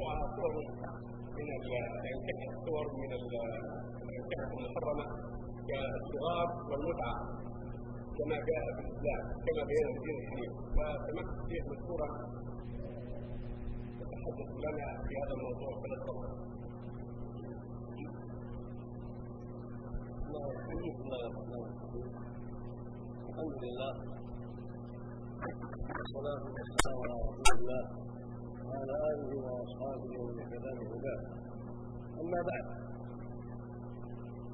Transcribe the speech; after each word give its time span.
وصور 0.00 0.52
من 1.36 1.50
الانكحه 1.60 2.50
صور 2.66 2.86
من 3.00 3.10
الانكحه 3.12 4.50
المحرمه 4.58 5.06
كالصغار 5.68 6.48
والمتعه 6.70 7.16
كما 8.18 8.36
جاء 8.48 8.64
في 8.76 8.80
الاسلام 8.84 9.22
كما 9.46 9.62
بين 9.70 9.86
الدين 9.96 10.16
الحنيف 10.22 10.52
فسمعت 10.76 11.28
الشيخ 11.40 11.64
مذكورا 11.72 12.08
يتحدث 14.00 14.50
لنا 14.64 14.86
في 15.06 15.12
هذا 15.20 15.32
الموضوع 15.36 15.68
الرحيم 15.68 16.36
الحمد 23.28 23.56
لله 23.64 23.92
والصلاة 25.96 26.42
والسلام 26.44 26.96
على 27.02 27.14
رسول 27.28 27.58
الله. 27.58 28.05
وعلى 28.68 28.94
آله 29.10 29.30
وأصحابه 29.46 30.12
ومن 30.20 30.40
اهتدى 30.42 30.70
بهداه. 30.80 31.20
أما 32.22 32.40
بعد 32.50 32.66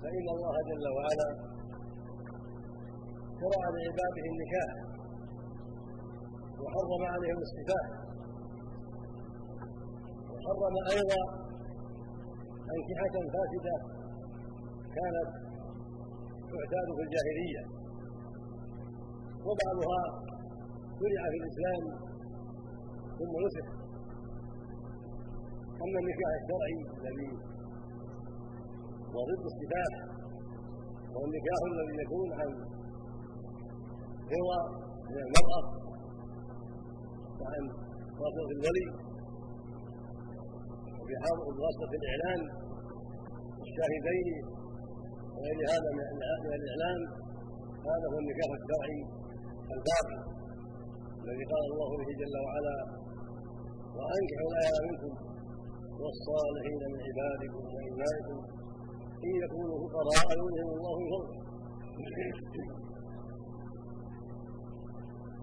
فإن 0.03 0.27
الله 0.35 0.55
جل 0.71 0.87
وعلا 0.97 1.29
شرع 3.41 3.63
لعباده 3.77 4.25
النكاح 4.33 4.71
وحرم 6.63 7.03
عليهم 7.15 7.39
الصفات 7.47 7.89
وحرم 10.33 10.75
أيضا 10.95 11.23
أنكحة 12.75 13.15
فاسدة 13.35 13.77
كانت 14.97 15.29
تعتاد 16.53 16.89
في 16.97 17.03
الجاهلية 17.07 17.63
وبعضها 19.47 20.03
شرع 21.01 21.23
في 21.31 21.37
الإسلام 21.43 21.83
ثم 23.19 23.35
نسخ. 23.47 23.82
أما 25.83 25.99
النكاح 26.03 26.31
الشرعي 26.41 26.77
الذي 26.99 27.31
هو 29.13 29.19
ضد 29.31 29.45
السفاح 29.53 29.93
وهو 31.13 31.25
النكاح 31.29 31.59
الذي 31.73 31.95
يكون 32.05 32.29
عن 32.41 32.51
رضا 34.35 34.61
من 35.11 35.19
المرأة 35.27 35.65
وعن 37.41 37.65
واسطة 38.21 38.51
الولي. 38.57 38.87
وبواسطة 41.47 41.93
الإعلان 42.01 42.41
الشاهدين 43.65 44.45
وغير 45.35 45.59
هذا 45.75 45.89
من 45.95 46.55
الإعلان 46.61 47.01
هذا 47.91 48.07
هو 48.13 48.19
النكاح 48.23 48.51
الشرعي 48.59 48.99
الباقي 49.77 50.19
الذي 51.25 51.45
قال 51.53 51.65
الله 51.73 51.91
به 52.01 52.09
جل 52.21 52.35
وعلا 52.47 52.77
وأنكحوا 53.97 54.49
الأيام 54.53 54.85
منكم 54.91 55.32
والصالحين 56.01 56.83
من 56.93 57.01
عبادكم 57.09 57.63
وإمائكم 57.75 58.39
إن 59.27 59.33
يكونوا 59.45 59.79
فقراء 59.93 60.27
يغنهم 60.39 60.71
الله 60.77 60.95
من 61.01 61.13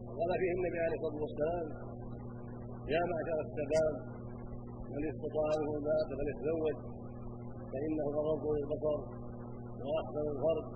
وقال 0.08 0.31
فيه 0.42 0.52
النبي 0.58 0.80
عليه 0.86 0.97
الصلاة 1.00 1.17
والسلام 1.25 1.66
يا 2.94 3.02
معشر 3.11 3.38
الشباب 3.47 3.94
من 4.94 5.03
استطاع 5.14 5.50
منه 5.61 5.73
الباء 5.80 6.02
فليتزوج 6.20 6.77
فإنه 7.72 8.08
غض 8.27 8.44
للبصر 8.58 9.00
وأحسن 9.88 10.25
الفرد 10.36 10.67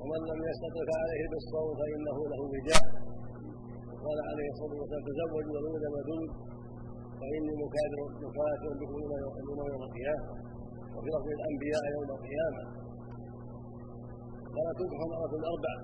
ومن 0.00 0.20
لم 0.30 0.40
يستطع 0.50 0.82
فعليه 0.90 1.24
بالصوم 1.32 1.70
فإنه 1.80 2.16
له 2.32 2.40
وجاء. 2.54 2.84
وقال 3.92 4.18
عليه 4.30 4.48
الصلاة 4.54 4.74
والسلام 4.80 5.02
تزوجوا 5.08 5.54
ولود 5.56 5.84
ودود 5.94 6.30
فإني 7.22 7.52
مكافر 7.62 8.00
مكافر 8.26 8.72
بكم 8.80 8.96
يوم 9.72 9.82
القيامة. 9.88 10.32
وفي 10.94 11.08
لفظ 11.14 11.28
الأنبياء 11.38 11.82
يوم 11.96 12.08
القيامة. 12.16 12.62
فلا 14.54 14.70
تنكح 14.78 15.00
امرأة 15.08 15.32
الأربع. 15.40 15.74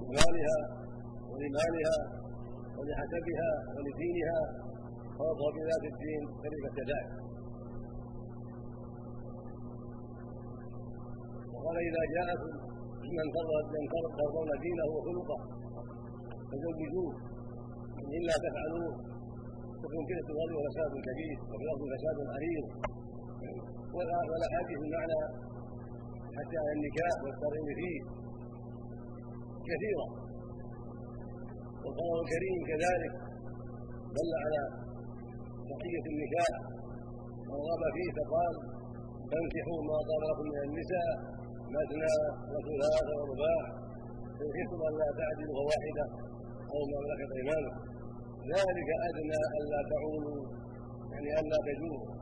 لمالها 0.00 0.58
ولمالها 1.30 1.96
ولحسبها 2.76 3.50
ولدينها. 3.74 4.40
فاظهر 5.18 5.50
بذات 5.56 5.84
الدين 5.92 6.22
كلمة 6.44 6.76
ذلك. 6.90 7.08
وقال 11.52 11.76
إذا 11.88 12.02
جاءكم 12.14 12.52
من 13.18 13.26
ترضون 14.18 14.50
دينه 14.64 14.86
وخلقه 14.94 15.38
فزوجوه. 16.48 17.12
إلا 18.18 18.34
تفعلوه. 18.44 19.15
تكون 19.82 20.02
فتنة 20.08 20.28
الأرض 20.34 20.52
وفساد 20.58 20.92
كبير 21.06 21.36
وفي 21.50 21.84
فساد 21.92 22.18
عريض 22.34 22.66
والأحاديث 23.96 24.78
المعنى 24.86 25.20
حتى 26.36 26.58
النكاح 26.76 27.14
والترغيب 27.24 27.68
فيه. 27.80 27.98
كثيرة. 29.68 30.06
والقرآن 31.82 32.18
الكريم 32.24 32.58
كذلك 32.70 33.12
دل 34.16 34.32
على 34.44 34.62
بقية 35.70 36.04
النكاح. 36.12 36.54
ورغب 37.48 37.82
فيه 37.96 38.10
فقال 38.18 38.54
فانكحوا 39.30 39.80
ما 39.88 39.96
طاب 40.08 40.22
لكم 40.30 40.46
من 40.52 40.60
النساء 40.68 41.10
مثنى 41.76 42.14
وثلاث 42.52 43.06
ورباع. 43.18 43.62
إن 44.42 44.48
لا 45.00 45.08
تعدلوا 45.18 45.54
فواحدة 45.58 46.04
أو 46.72 46.80
ما 46.90 46.98
ملكت 47.04 47.30
أيمانكم 47.38 47.95
ذلك 48.54 48.88
أدنى 49.08 49.40
ألا 49.58 49.80
تعولوا 49.90 50.42
يعني 51.12 51.30
ألا 51.40 51.58
تجوروا 51.66 52.16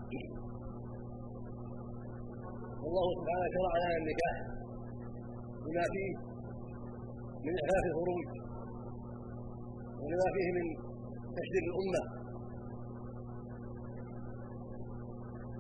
والله 2.83 3.07
سبحانه 3.19 3.47
شرع 3.57 3.73
لنا 3.83 3.97
النكاح. 4.01 4.37
بما 5.65 5.85
فيه 5.95 6.13
من 7.45 7.55
إحداث 7.61 7.85
الخروج 7.91 8.27
ولما 10.01 10.29
فيه 10.37 10.49
من 10.57 10.67
تشديد 11.37 11.65
الأمة. 11.71 12.03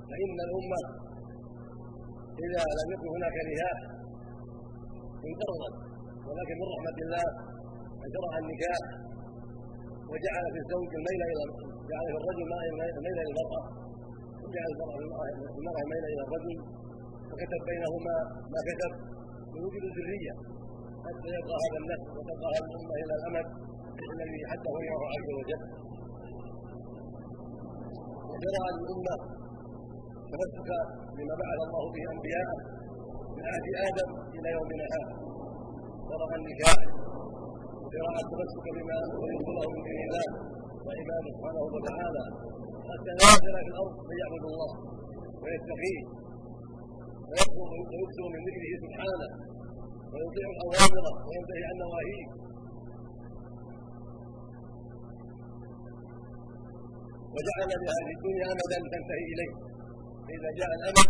فإن 0.08 0.36
الأمة 0.46 0.80
إذا 2.44 2.62
لم 2.78 2.88
يكن 2.94 3.08
هناك 3.16 3.36
نكاح 3.48 3.78
انقرضت 5.28 5.74
ولكن 6.26 6.54
من 6.60 6.66
رحمة 6.74 6.98
الله 7.04 7.26
أن 8.02 8.08
شرع 8.14 8.32
النكاح. 8.42 9.03
وجعل 10.14 10.44
في 10.54 10.58
الزوج 10.64 10.90
الميل 11.00 11.20
إلى 11.32 11.42
جعل 11.90 12.06
في 12.12 12.16
الرجل 12.20 12.42
الميل 12.98 13.16
إلى 13.20 13.30
المرأة 13.30 13.62
وجعل 14.44 14.70
المرأة 15.58 15.82
الميل 15.86 16.04
إلى 16.12 16.22
الرجل 16.26 16.56
وكتب 17.30 17.60
بينهما 17.70 18.16
ما 18.52 18.60
كتب 18.68 18.92
لوجود 19.54 19.82
الذرية 19.90 20.34
حتى 21.06 21.28
يبقى 21.38 21.56
هذا 21.64 21.78
النسل 21.82 22.08
وتبقى 22.16 22.48
هذه 22.54 22.66
الأمة 22.70 22.94
إلى 23.02 23.14
الأمد 23.20 23.46
الذي 24.14 24.40
حتى 24.50 24.68
هو 24.74 24.78
الله 24.84 25.08
عز 25.14 25.28
وجل. 25.38 25.62
وشرع 28.30 28.64
للأمة 28.76 29.14
تمسك 30.32 30.70
بما 31.16 31.34
بعث 31.42 31.58
الله 31.66 31.84
به 31.94 32.04
أنبياءه 32.14 32.56
من 33.36 33.44
عهد 33.52 33.66
آدم 33.88 34.10
إلى 34.36 34.48
يومنا 34.56 34.84
هذا 34.94 35.12
شرع 36.08 36.28
النكاح 36.40 36.78
وشرع 37.94 38.16
التمسك 38.24 38.66
بما 38.76 38.96
الله 39.02 39.68
من 39.86 39.96
الله 40.04 40.26
وعباده 40.86 41.28
سبحانه 41.36 41.62
وتعالى 41.76 42.24
حتى 42.90 43.10
لا 43.18 43.26
ينزل 43.30 43.56
في 43.66 43.70
الأرض 43.72 43.94
من 44.08 44.16
يعبد 44.22 44.44
الله 44.50 44.70
ويتقيه 45.42 46.00
ويكثر 47.30 48.26
من 48.34 48.40
ذكره 48.48 48.72
سبحانه 48.84 49.28
ويطيع 50.12 50.48
اوامره 50.64 51.14
وينتهي 51.28 51.62
عن 51.68 51.76
نواهيه 51.84 52.26
وجعل 57.34 57.70
لهذه 57.84 58.10
الدنيا 58.16 58.46
امدا 58.54 58.78
تنتهي 58.92 59.24
اليه 59.32 59.52
فاذا 60.26 60.50
جاء 60.58 60.70
الامد 60.78 61.08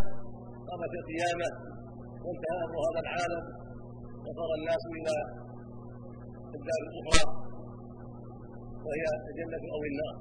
قامت 0.69 0.93
القيامه 1.01 1.49
وانتهى 2.25 2.59
أمر 2.67 2.77
هذا 2.87 3.01
العالم 3.05 3.45
وصار 4.27 4.51
الناس 4.59 4.83
إلى 4.99 5.44
الدار 6.61 6.81
الاخرى 6.89 7.25
وهي 8.87 9.05
الجنة 9.31 9.65
أو 9.75 9.83
النار. 9.91 10.17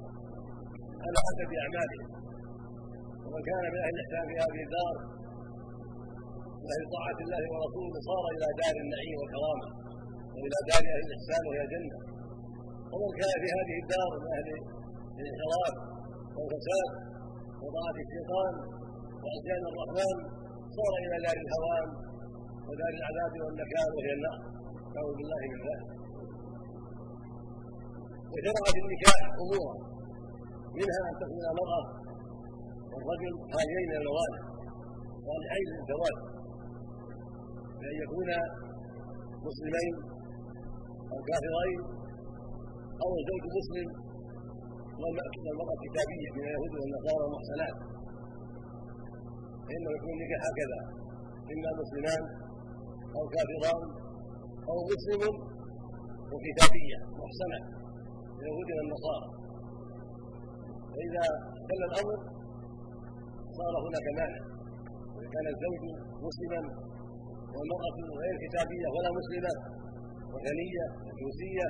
على 1.04 1.18
حسب 1.26 1.50
اعمالهم 1.62 2.06
ومن 3.24 3.42
كان 3.48 3.64
من 3.72 3.80
أهل 3.84 3.94
الاحسان 3.96 4.24
في 4.30 4.34
هذه 4.44 4.60
الدار 4.66 4.94
واهل 6.64 6.84
طاعة 6.96 7.18
الله 7.24 7.42
ورسوله 7.52 7.98
صار 8.10 8.24
إلى 8.34 8.46
دار 8.62 8.76
النعيم 8.84 9.16
والكرامه 9.20 9.68
وإلى 10.34 10.58
دار 10.70 10.82
أهل 10.94 11.02
الإحسان 11.08 11.42
وهي 11.48 11.60
الجنه 11.66 11.98
ومن 12.92 13.10
كان 13.20 13.34
في 13.42 13.48
هذه 13.58 13.76
الدار 13.82 14.10
من 14.22 14.28
أهل 14.36 14.48
الانحراف 15.20 15.74
والفساد 16.36 16.90
وطاعة 17.62 17.96
الشيطان 18.04 18.52
وعصيان 19.22 19.62
الرحمن 19.70 20.16
صار 20.76 20.92
إلى 21.04 21.16
دار 21.26 21.36
الهوان 21.44 21.86
ودار 22.68 22.92
العذاب 23.00 23.32
والنكال 23.44 23.88
وهي 23.96 24.12
النار. 24.18 24.38
نعوذ 24.94 25.14
بالله 25.18 25.42
من 25.52 25.60
ذلك. 25.68 26.03
وشرع 28.34 28.64
في 28.74 28.80
النكاح 28.84 29.18
أمورا. 29.42 29.74
منها 30.78 31.00
أن 31.10 31.14
تكون 31.22 31.44
المرأة 31.52 31.84
والرجل 32.92 33.32
خاليين 33.52 33.86
من 33.90 33.96
الموانع 34.00 34.42
صالحين 35.28 35.66
للزواج 35.74 36.16
بأن 37.78 37.96
يكونا 38.04 38.38
مسلمين 39.48 39.94
أو 41.12 41.18
كافرين 41.28 41.80
أو 43.02 43.10
الزوج 43.20 43.44
مسلم. 43.58 43.88
والمراه 45.00 45.76
كتابيه 45.84 46.28
من 46.34 46.42
اليهود 46.46 46.72
والنصارى 46.80 47.24
محسنات 47.34 47.76
فإنه 49.66 49.90
يكون 49.96 50.10
النكاح 50.16 50.40
هكذا. 50.48 50.80
إما 51.52 51.70
مسلمان 51.82 52.22
أو 53.16 53.22
كافران 53.34 53.82
أو 54.70 54.76
مسلم 54.92 55.22
وكتابية 56.32 56.98
محسنة. 57.22 57.83
من 58.34 58.40
اليهود 58.42 58.68
والنصارى 58.76 59.26
فإذا 60.92 61.24
دل 61.70 61.82
الأمر 61.90 62.18
صار 63.58 63.74
هناك 63.86 64.06
مانع. 64.18 64.40
إذا 65.16 65.28
كان 65.34 65.46
الزوج 65.54 65.82
مسلما 66.26 66.60
والمرأة 67.54 67.96
غير 68.22 68.34
كتابيه 68.44 68.86
ولا 68.94 69.10
مسلمة 69.18 69.52
وثنيه 70.32 70.84
مجوسيه 71.08 71.66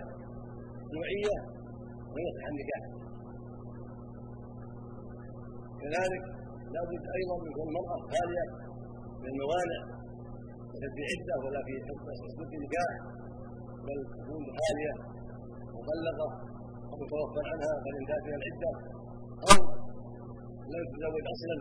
شيوعيه 0.90 1.36
ويصح 2.12 2.44
النكاح 2.52 2.82
كذلك 5.80 6.24
لا 6.74 6.82
بد 6.90 7.04
أيضا 7.18 7.36
من 7.44 7.50
كون 7.56 7.66
المرأة 7.70 7.96
خالية 8.12 8.44
من 9.22 9.28
الموانع 9.32 9.80
ليست 10.72 10.92
في 10.96 11.02
عدة 11.10 11.34
ولا 11.44 11.60
في 11.66 11.72
حكم 11.86 12.06
النكاح 12.58 12.92
بل 13.86 13.98
تكون 14.16 14.42
خالية 14.58 14.94
مطلقه 15.76 16.28
أو 16.94 16.98
متوفى 17.02 17.42
عنها 17.50 17.72
قد 17.84 17.94
انتهت 18.00 18.24
من 18.28 18.34
العدة. 18.40 18.70
أو 19.48 19.58
لم 20.72 20.82
تتزوج 20.90 21.24
أصلا. 21.34 21.56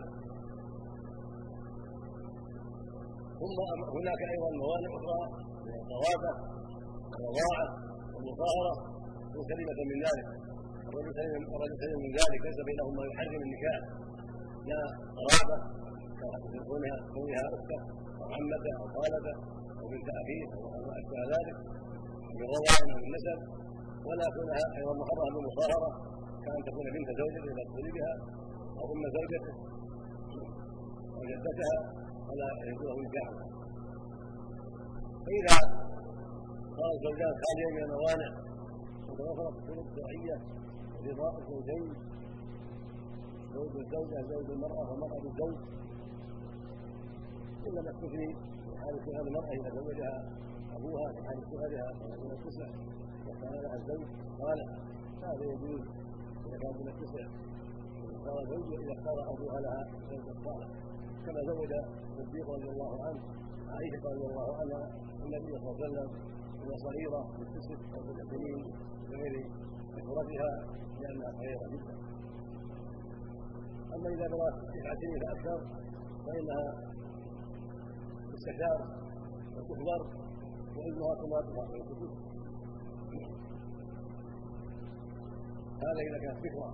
ثم 3.40 3.58
هناك 3.96 4.20
أيضا 4.32 4.50
موانع 4.62 4.90
أخرى 4.98 5.20
من 5.64 5.74
القرابه 5.80 6.32
الرضاعة 7.16 7.66
والمطهره 8.14 8.74
سليمة 9.50 9.78
من 9.90 9.98
ذلك. 10.06 10.26
الرجل 10.88 11.12
سليم 11.82 12.00
من 12.04 12.12
ذلك. 12.20 12.40
ليس 12.46 12.58
بينهما 12.68 13.02
يحرم 13.10 13.42
النكاح. 13.46 13.80
لا 14.70 14.80
قرابة 15.18 15.58
كونها 16.68 16.96
كونها 17.14 17.44
اخته 17.54 17.80
أو 18.20 18.26
عمته 18.34 18.72
أو 18.80 18.86
خالته 18.94 19.34
أو 19.78 19.84
بنت 19.92 20.08
اخيه 20.20 20.46
أو 20.54 20.60
ما 20.86 20.92
اشبه 20.98 21.20
ذلك. 21.34 21.56
من 22.36 22.46
رضاع 22.54 22.76
من 23.02 23.10
نسب 23.14 23.63
ولا 24.08 24.26
كونها 24.34 24.62
أيضا 24.78 24.92
محرمه 25.00 25.28
بالمصاهره 25.34 25.90
كأن 26.44 26.60
تكون 26.68 26.86
بنت 26.94 27.08
زوجته 27.20 27.48
اذا 27.52 27.64
بها 27.96 28.12
أو 28.78 28.84
ام 28.92 29.02
زوجته 29.16 29.54
أو 31.16 31.22
جدتها 31.30 31.76
ولا 32.28 32.48
يكون 32.70 32.86
له 32.90 32.96
نكاح 33.06 33.28
فإذا 35.24 35.56
صار 36.78 36.90
الزوجان 36.96 37.32
خاليا 37.42 37.68
من 37.76 37.82
الموانع 37.88 38.30
وتوفرت 39.08 39.54
الشروط 39.60 39.86
الشرعيه 39.90 40.36
رضاء 41.08 41.32
الزوجين 41.42 41.86
زوج 43.54 43.76
الزوجة 43.84 44.18
زوج 44.32 44.50
المرأة 44.50 44.92
ومرأة 44.92 45.24
الزوج. 45.30 45.56
إلا 47.66 47.80
ما 47.82 47.90
استثني 47.90 48.28
في 48.64 48.70
حال 48.80 48.94
صغر 49.06 49.26
المرأة 49.28 49.52
إذا 49.60 49.70
زوجها 49.78 50.14
أبوها 50.76 51.12
في 51.12 51.20
حال 51.26 51.38
صغرها 51.50 51.88
من 52.22 52.30
التسع. 52.36 52.68
لها 53.50 53.74
الزوج؟ 53.74 54.06
قال 54.40 54.58
هذا 55.22 55.44
يجوز. 55.52 55.80
إذا 56.46 56.58
كان 56.58 56.74
من 56.80 56.88
التسع 56.88 57.24
صار 58.24 58.44
زوج 58.50 58.68
إذا 58.82 58.92
اختار 58.92 59.16
أبوها 59.32 59.60
لها 59.60 59.82
زوجا 60.10 60.34
صالح 60.44 60.68
كما 61.26 61.40
زوج 61.46 61.72
الصديق 62.18 62.50
رضي 62.50 62.68
الله 62.70 63.04
عنه 63.04 63.20
عائشة 63.68 64.04
رضي 64.14 64.26
الله 64.30 64.56
عنها 64.60 64.82
النبي 65.24 65.58
صلى 65.58 65.70
الله 65.70 65.76
عليه 65.76 65.86
وسلم 65.86 66.08
وهي 66.60 66.76
صغيرة 66.86 67.20
في 67.36 67.42
التسع 67.42 67.78
أو 67.94 68.00
في 68.02 68.12
سنين 68.30 68.64
بغير 69.10 69.34
إخوتها 69.98 70.50
لأنها 71.00 71.30
صغيرة 71.38 71.66
جدا. 71.72 71.94
أما 73.94 74.08
إذا 74.08 74.26
بلغت 74.32 74.56
تسع 74.74 74.94
سنين 75.00 75.20
فاكثر 75.26 75.58
فإنها 76.26 76.64
تستشار 78.32 78.78
وتخبر 79.56 80.00
وإذنها 80.76 81.14
تماطلها 81.22 81.66
في 81.66 82.23
هذا 85.82 86.00
اذا 86.08 86.18
كانت 86.18 86.38
فكره 86.38 86.68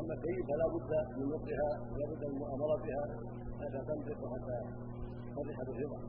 أما 0.00 0.14
السيد 0.14 0.44
فلا 0.48 0.66
بد 0.74 0.92
من 1.18 1.26
نطقها 1.28 1.70
ولا 1.92 2.06
بد 2.10 2.24
من 2.24 2.38
مؤامرتها 2.38 3.02
حتى 3.60 3.78
تنطق 3.88 4.24
وحتى 4.24 4.58
تصرح 5.36 5.58
بالرضا. 5.66 6.00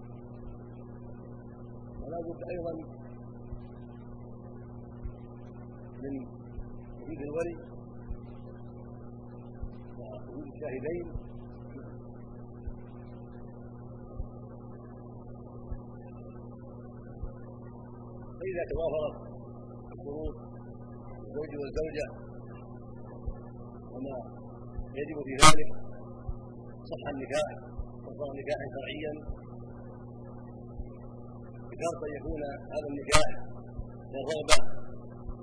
ولا 2.02 2.20
بد 2.28 2.42
أيضا 2.54 2.74
من 6.04 6.14
وجود 7.02 7.22
الولي 7.22 7.56
وجود 10.28 10.48
الشاهدين. 10.54 11.30
فإذا 18.40 18.64
توافرت 18.72 19.16
الشروط 19.92 20.49
الزوج 21.30 21.52
والزوجة. 21.62 22.08
وما 23.94 24.16
يجب 25.00 25.18
في 25.28 25.34
ذلك 25.44 25.70
صح 26.92 27.04
النكاح 27.14 27.50
وصار 28.06 28.30
نكاحا 28.40 28.66
شرعيا. 28.76 29.14
بشرط 31.70 32.02
أن 32.08 32.14
يكون 32.20 32.42
هذا 32.74 32.88
النكاح 32.92 33.30
للرغبة 34.14 34.58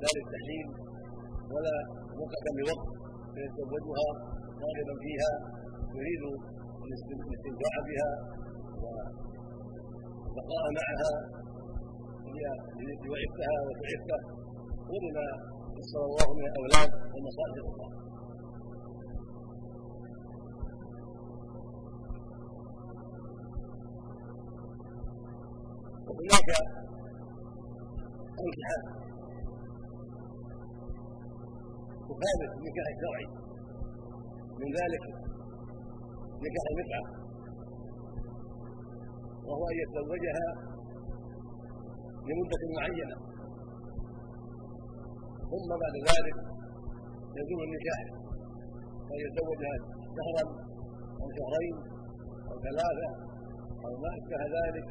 لا 0.03 0.11
للتحليل 0.17 0.67
ولا 1.53 1.75
موقفا 2.19 2.51
لوقت 2.59 2.89
فيتزوجها 3.35 4.09
راغبا 4.65 4.95
فيها 5.05 5.31
يريد 5.97 6.23
الاستمتاع 6.87 7.75
بها 7.89 8.11
والبقاء 8.83 10.65
معها 10.79 11.13
لوعدتها 13.05 13.57
وتعفه 13.67 14.19
ولما 14.91 15.27
يسر 15.81 16.03
الله 16.09 16.29
من 16.39 16.45
الاولاد 16.51 16.91
والمصالح 17.13 17.57
الأخرى. 17.63 17.89
وهناك 26.07 26.49
انكحه 28.45 28.81
تخالف 32.09 32.51
النكاح 32.59 32.87
الشرعي 32.95 33.27
من 34.61 34.69
ذلك 34.79 35.05
نكاح 36.45 36.65
المتعة 36.73 37.05
وهو 39.47 39.65
أن 39.71 39.77
يتزوجها 39.83 40.47
لمدة 42.29 42.63
معينة. 42.77 43.36
ثم 45.53 45.69
بعد 45.83 45.95
ذلك 46.11 46.37
يزول 47.39 47.61
النكاح 47.69 48.01
فأن 49.07 49.21
يتزوجها 49.27 49.77
شهرا 50.17 50.45
أو 51.21 51.27
شهرين 51.39 51.77
أو 52.51 52.57
ثلاثة 52.67 53.09
أو 53.85 53.93
ما 54.03 54.11
أشبه 54.19 54.43
ذلك 54.59 54.87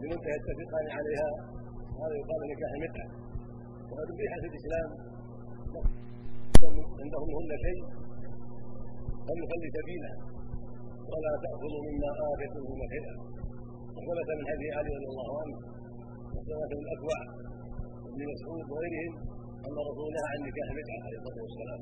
بمدة 0.00 0.30
يتفقان 0.36 0.86
عليها 0.98 1.30
هذا 2.00 2.14
يقال 2.20 2.40
نكاح 2.52 2.70
المتعة 2.78 3.08
وقد 3.90 4.06
أبيح 4.14 4.32
في 4.42 4.46
الإسلام 4.50 4.88
عندهم 7.02 7.28
هن 7.38 7.50
شيء 7.66 7.80
فليخلي 9.26 9.68
سبيله 9.78 10.12
ولا 11.12 11.32
تأخذوا 11.44 11.82
مما 11.88 12.10
آتيتموهن 12.30 12.82
شيئا 12.94 13.14
وثبت 13.94 14.28
من 14.38 14.44
حديث 14.52 14.72
علي 14.78 14.90
رضي 14.96 15.08
الله 15.12 15.30
عنه 15.40 15.56
وثبت 16.34 16.70
من 16.78 16.82
الأكوع 16.86 17.18
وابن 18.10 18.22
مسعود 18.34 18.64
وغيرهم 18.70 19.12
أن 19.66 19.74
رسول 19.90 20.06
الله 20.10 20.24
عن 20.32 20.38
نكاح 20.48 20.66
المتعة 20.72 21.00
عليه 21.06 21.18
الصلاة 21.20 21.42
والسلام. 21.46 21.80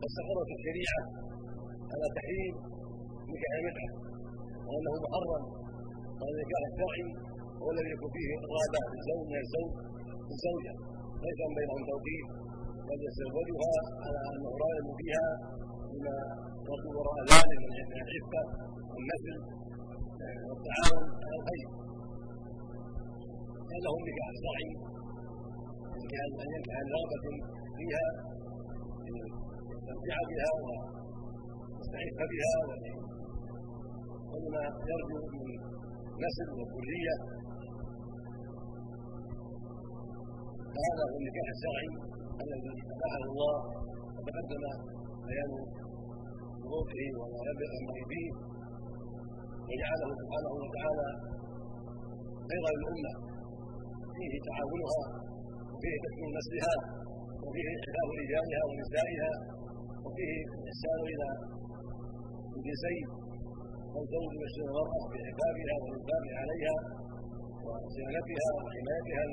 واستقرت 0.00 0.50
الشريعة 0.58 1.00
على 1.92 2.06
تحريم 2.16 2.54
نكاح 3.32 3.52
المتعة 3.60 3.90
وأنه 4.66 4.92
محرم 5.04 5.42
وأن 6.18 6.32
النكاح 6.34 6.62
الشرعي 6.70 7.04
هو 7.60 7.68
الذي 7.74 7.90
يكون 7.94 8.10
فيه 8.16 8.28
إرادة 8.46 8.80
للزوج 8.92 9.22
من 9.32 9.38
الزوج 9.44 9.70
الزوجة 10.34 10.74
ليس 11.24 11.40
بينهم 11.58 11.82
توقيف 11.90 12.26
بل 12.88 12.98
يستزوجها 13.08 13.74
على 14.04 14.18
انه 14.30 14.50
راغب 14.64 14.86
فيها 15.00 15.26
بما 15.90 16.16
يرجو 16.68 16.90
وراء 16.98 17.18
ذلك 17.32 17.60
من 17.70 18.00
العفه 18.04 18.42
والنسل 18.92 19.36
والتعاون 20.46 21.04
على 21.24 21.36
الخير. 21.40 21.89
هذا 23.72 23.88
هو 23.92 23.98
النكاح 24.02 24.28
الشرعي 24.34 24.70
أن 26.42 26.48
ينكح 26.54 26.74
عن 26.78 26.86
رغبة 26.96 27.24
فيها 27.76 28.06
يستمتع 29.72 30.18
بها 30.30 30.48
ويستحق 30.62 32.18
بها 32.32 32.52
ولما 34.30 34.62
يرجو 34.90 35.18
من 35.32 35.48
نسل 36.24 36.48
وكلية. 36.60 37.16
فهذا 40.74 41.02
هو 41.10 41.16
النكاح 41.20 41.48
الشرعي 41.56 41.90
الذي 42.42 42.72
اباحه 42.94 43.22
الله 43.30 43.56
وتقدم 44.16 44.62
بيان 45.28 45.52
شروطه 46.62 47.02
وما 47.18 47.40
ينبغي 47.48 48.04
فيه 48.10 48.30
وجعله 49.68 50.08
سبحانه 50.20 50.52
وتعالى 50.62 51.08
خيرا 52.48 52.70
للأمة. 52.76 53.29
فيه 54.20 54.34
تعاونها 54.48 55.02
وفيه 55.72 55.96
تكوين 56.04 56.30
نسلها 56.38 56.74
وفيه 57.44 57.66
احداث 57.76 58.08
رجالها 58.20 58.62
ونسائها 58.68 59.30
وفيه 60.04 60.32
الإحسان 60.58 61.00
إلى 61.12 61.28
الجنسين 62.56 63.06
والزوج 63.94 64.32
يشتري 64.44 64.64
المراه 64.70 65.04
بحفافها 65.12 65.74
والانفاق 65.82 66.24
عليها 66.40 66.76
وصيانتها 67.66 68.48
وحمايتها 68.64 69.24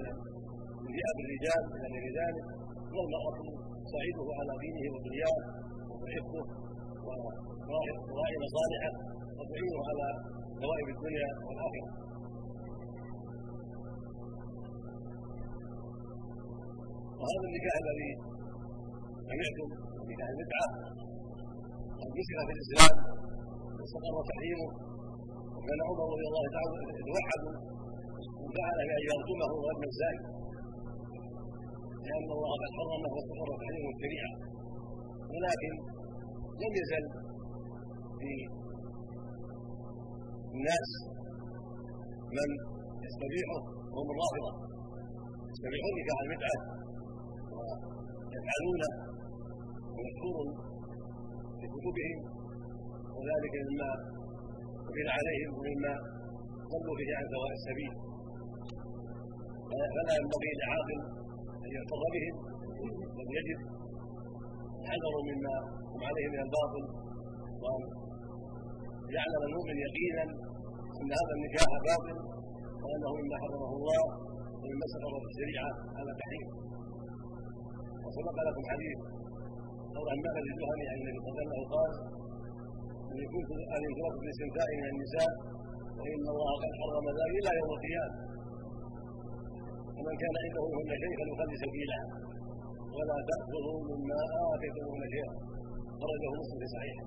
من 0.83 0.89
ذئاب 0.95 1.17
الرجال 1.23 1.63
إلى 1.75 1.87
غير 1.95 2.07
ذلك. 2.21 2.45
والمراه 2.95 3.37
تساعده 3.85 4.27
على 4.39 4.53
دينه 4.63 4.83
ودنياه 4.93 5.39
وتحبه 5.89 6.43
وراعي 7.05 8.35
مصالحه 8.45 8.91
وتعينه 9.37 9.79
على 9.89 10.07
نوائب 10.63 10.87
الدنيا 10.95 11.29
والآخرة. 11.45 12.06
وهذا 17.19 17.45
النكاح 17.49 17.75
الذي 17.83 18.09
سمعتم 19.29 19.69
نكاح 20.09 20.27
البدعة. 20.33 20.67
قد 21.99 22.09
نشر 22.17 22.39
في 22.47 22.53
الإسلام 22.55 22.95
واستقر 23.77 24.17
تحريمه. 24.31 24.69
وكان 25.55 25.79
عمر 25.89 26.05
رضي 26.13 26.25
الله 26.29 26.45
تعالى 26.55 26.77
يتوحد 27.01 27.41
من 28.41 28.49
فعل 28.57 28.77
بان 28.89 29.01
يرجمه 29.09 29.51
رجم 29.69 29.83
الزائد 29.91 30.23
لأن 32.07 32.27
الله 32.37 32.51
قد 32.61 32.71
حرمه 32.77 33.09
واستقر 33.15 33.49
تحريمه 33.63 33.89
الشريعة. 33.95 34.31
ولكن 35.33 35.73
لم 36.63 36.73
يزل 36.81 37.05
في 38.19 38.31
الناس 40.55 40.89
من 42.37 42.49
يستبيحه 43.05 43.59
وهم 43.93 44.07
الرافضة. 44.13 44.51
يستبيحون 45.51 45.93
نكاح 45.99 46.19
المتعه 46.25 46.76
ويفعلونه 47.57 48.91
ومشهور 49.95 50.45
في 51.59 51.65
كتبهم 51.73 52.19
وذلك 53.15 53.53
مما 53.67 53.91
قبل 54.87 55.07
عليهم 55.17 55.51
ومما 55.57 55.93
ضلوا 56.71 56.95
به 56.99 57.09
عن 57.17 57.25
سواء 57.33 57.51
السبيل. 57.59 57.93
فلا 59.95 60.13
ينبغي 60.19 60.51
لعاقل 60.61 60.99
أن 61.65 61.69
يغتر 61.77 62.01
بهم 62.15 62.35
بل 63.17 63.27
يجب 63.37 63.59
الحذر 64.81 65.13
مما 65.29 65.55
هم 65.91 66.01
عليه 66.09 66.27
من 66.33 66.39
الباطل. 66.45 66.83
وان 67.63 67.83
يعلم 69.17 69.41
المؤمن 69.49 69.77
يقينا 69.85 70.23
أن 70.99 71.09
هذا 71.19 71.33
النكاح 71.37 71.69
باطل 71.89 72.17
وأنه 72.83 73.09
مما 73.19 73.35
حرمه 73.43 73.71
الله 73.77 74.03
ومما 74.61 74.85
في 75.23 75.29
الشريعه 75.33 75.71
على 75.97 76.11
تحريمه 76.21 76.66
وسبق 78.07 78.37
لكم 78.47 78.63
حديث 78.71 78.99
قول 79.95 80.07
عمار 80.15 80.35
الجهني 80.43 80.85
عن 80.91 80.97
النبي 81.01 81.19
صلى 81.23 81.29
الله 81.29 81.37
عليه 81.37 81.47
وسلم 81.47 81.63
قال 81.75 81.91
أن 83.11 83.19
كنت 83.33 83.49
أن 83.75 83.81
ينفرط 83.87 84.15
باستمتاع 84.23 84.67
من 84.79 84.87
النساء 84.93 85.31
وان 85.99 86.23
الله 86.33 86.51
قد 86.63 86.71
حرم 86.79 87.05
ذلك 87.19 87.35
إلى 87.39 87.51
يوم 87.59 87.71
القيامة. 87.77 88.17
ومن 89.97 90.15
كان 90.21 90.35
عنده 90.43 90.63
منهن 90.75 90.93
شيء 91.03 91.13
فليخلي 91.19 91.55
سبيله 91.65 91.99
ولا 92.95 93.17
تاخذوا 93.29 93.79
مما 93.89 94.19
اتيتموهن 94.55 95.03
شيئا 95.13 95.33
خرجه 96.01 96.29
مسلم 96.39 96.59
في 96.61 96.67
صحيحه. 96.75 97.05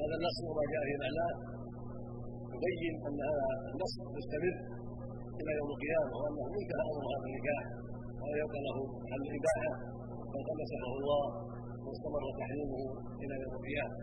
هذا 0.00 0.14
النص 0.18 0.36
وما 0.48 0.64
جاء 0.72 0.82
في 0.88 0.94
معناه 1.04 1.32
يبين 2.54 2.94
أن 3.06 3.18
هذا 3.28 3.46
النص 3.72 3.94
مستمر 4.16 4.54
إلى 5.40 5.50
يوم 5.58 5.68
القيامة 5.74 6.14
وأنه 6.20 6.42
انتهى 6.60 6.84
أمر 6.90 7.04
هذا 7.14 7.26
النكاح. 7.30 7.64
يبقى 8.42 8.60
له 8.66 8.76
الاباحه 9.18 9.72
بل 10.32 10.40
قد 10.48 10.56
نسخه 10.62 10.92
الله 10.98 11.24
واستمر 11.86 12.24
تحريمه 12.40 12.80
إلى 13.22 13.34
يوم 13.42 13.52
القيامة. 13.58 13.96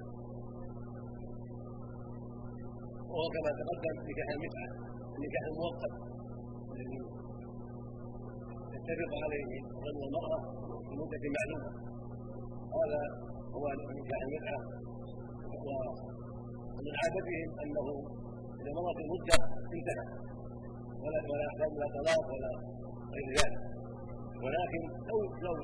وهو 3.09 3.27
كما 3.35 3.51
تقدم 3.59 3.95
نكاح 4.09 4.27
المتعة 4.35 4.69
النكاح 5.15 5.43
المؤقت 5.51 5.93
الذي 6.73 6.99
يتفق 8.75 9.11
عليه 9.23 9.49
الرجل 9.77 9.99
والمراه 10.01 10.41
في 10.87 10.93
مدة 11.01 11.23
معلومة. 11.37 11.69
هذا 12.77 13.01
هو 13.55 13.65
نكاح 13.99 14.19
المتعة 14.27 14.61
ومن 16.75 16.93
عادتهم 17.01 17.49
أنه 17.63 17.87
إذا 18.59 18.71
مرت 18.77 18.99
المدة 19.05 19.37
انتهى 19.75 20.05
ولا 21.03 21.19
ولا 21.29 21.87
طلاق 21.97 22.25
ولا 22.33 22.51
غير 23.15 23.29
ذلك. 23.39 23.78
ولكن 24.43 24.81
لو 25.09 25.19
لو 25.45 25.55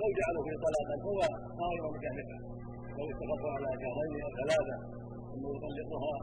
لو 0.00 0.08
جعلوا 0.18 0.42
فيه 0.46 0.56
طلاقا 0.66 0.96
قائم 1.60 1.84
نكاح 1.96 2.12
متعه 2.18 2.40
لو 2.98 3.04
اتفقوا 3.12 3.50
على 3.56 3.68
شهرين 3.82 4.14
أو 4.26 4.30
ثلاثة 4.40 4.76
ثم 5.30 5.44
يطلقها 5.54 6.16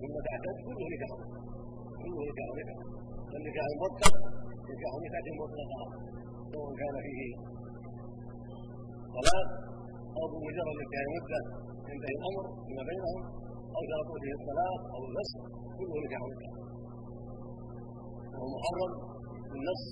ثم 0.00 0.14
تعتد 0.26 0.56
كله 0.66 0.84
نكاح 0.94 1.12
كله 2.02 2.20
نكاح 2.30 2.48
متعه 2.58 2.78
والنكاح 3.32 3.66
المطلق 3.72 4.14
نكاح 4.72 4.92
متعه 5.04 5.26
مطلقه 5.42 5.82
سواء 6.52 6.70
كان 6.80 6.94
فيه 7.06 7.32
طلاق 9.16 9.48
أو 10.18 10.24
بمجرد 10.32 10.76
انتهاء 10.84 11.04
المده 11.08 11.40
ينتهي 11.90 12.14
الأمر 12.18 12.44
فيما 12.66 12.82
بينهم 12.90 13.20
أو 13.76 13.80
شرطوا 13.90 14.18
فيه 14.22 14.34
الطلاق 14.40 14.80
أو 14.94 15.00
الفسخ 15.08 15.40
كله 15.78 15.96
نكاح 16.04 16.22
متعه 16.30 16.54
وهو 18.32 18.46
محرم 18.56 18.92
بالنص 19.50 19.84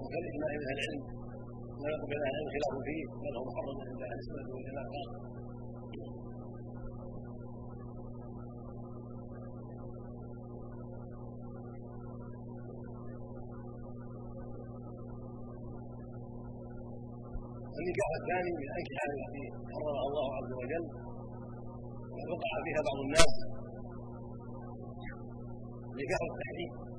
وكالاجماع 0.00 0.50
من 0.60 0.66
أهل 0.70 0.78
العلم؟ 0.78 1.02
لا 1.82 1.88
يقبل 1.94 2.18
أهل 2.26 2.34
العلم 2.34 2.48
خلاف 2.54 2.74
فيه 2.86 3.02
بل 3.22 3.34
هو 3.38 3.44
محرم 3.48 3.78
عند 3.88 4.02
أهل 4.08 4.18
السنة 4.22 4.48
والجماعه 4.54 5.32
النكاح 17.78 18.10
الثاني 18.20 18.50
من 18.58 18.64
الانكحه 18.68 19.06
التي 19.16 19.44
حرمها 19.72 20.02
الله 20.08 20.26
عز 20.38 20.52
وجل 20.60 20.84
وقع 22.32 22.52
فيها 22.64 22.80
بعض 22.88 22.98
الناس. 23.06 23.32
نكاح 26.00 26.20
التحريم 26.30 26.91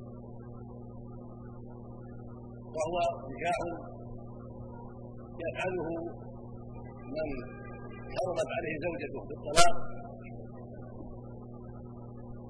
وهو 2.75 2.95
نكاح 3.31 3.57
يفعله 5.43 5.89
من 7.15 7.27
حرمت 8.15 8.49
عليه 8.57 8.75
زوجته 8.85 9.19
بالطلاق 9.29 9.75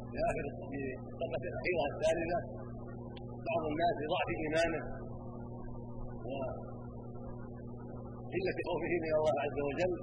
في 0.10 0.18
اخر 0.30 0.46
في 0.72 0.82
الطبقه 1.12 1.46
الأخيرة 1.52 1.84
الثالثة 1.94 2.40
بعض 3.48 3.64
الناس 3.72 3.94
لضعف 4.02 4.28
إيمانه 4.44 4.84
وقلة 8.34 8.58
خوفه 8.68 8.94
من 9.04 9.12
الله 9.20 9.36
عز 9.46 9.60
وجل 9.70 9.94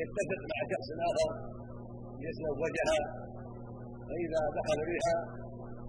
يتفق 0.00 0.40
مع 0.50 0.58
شخص 0.72 0.88
آخر 1.10 1.30
ليتزوجها 2.20 2.98
فإذا 4.08 4.42
دخل 4.58 4.78
بها 4.90 5.16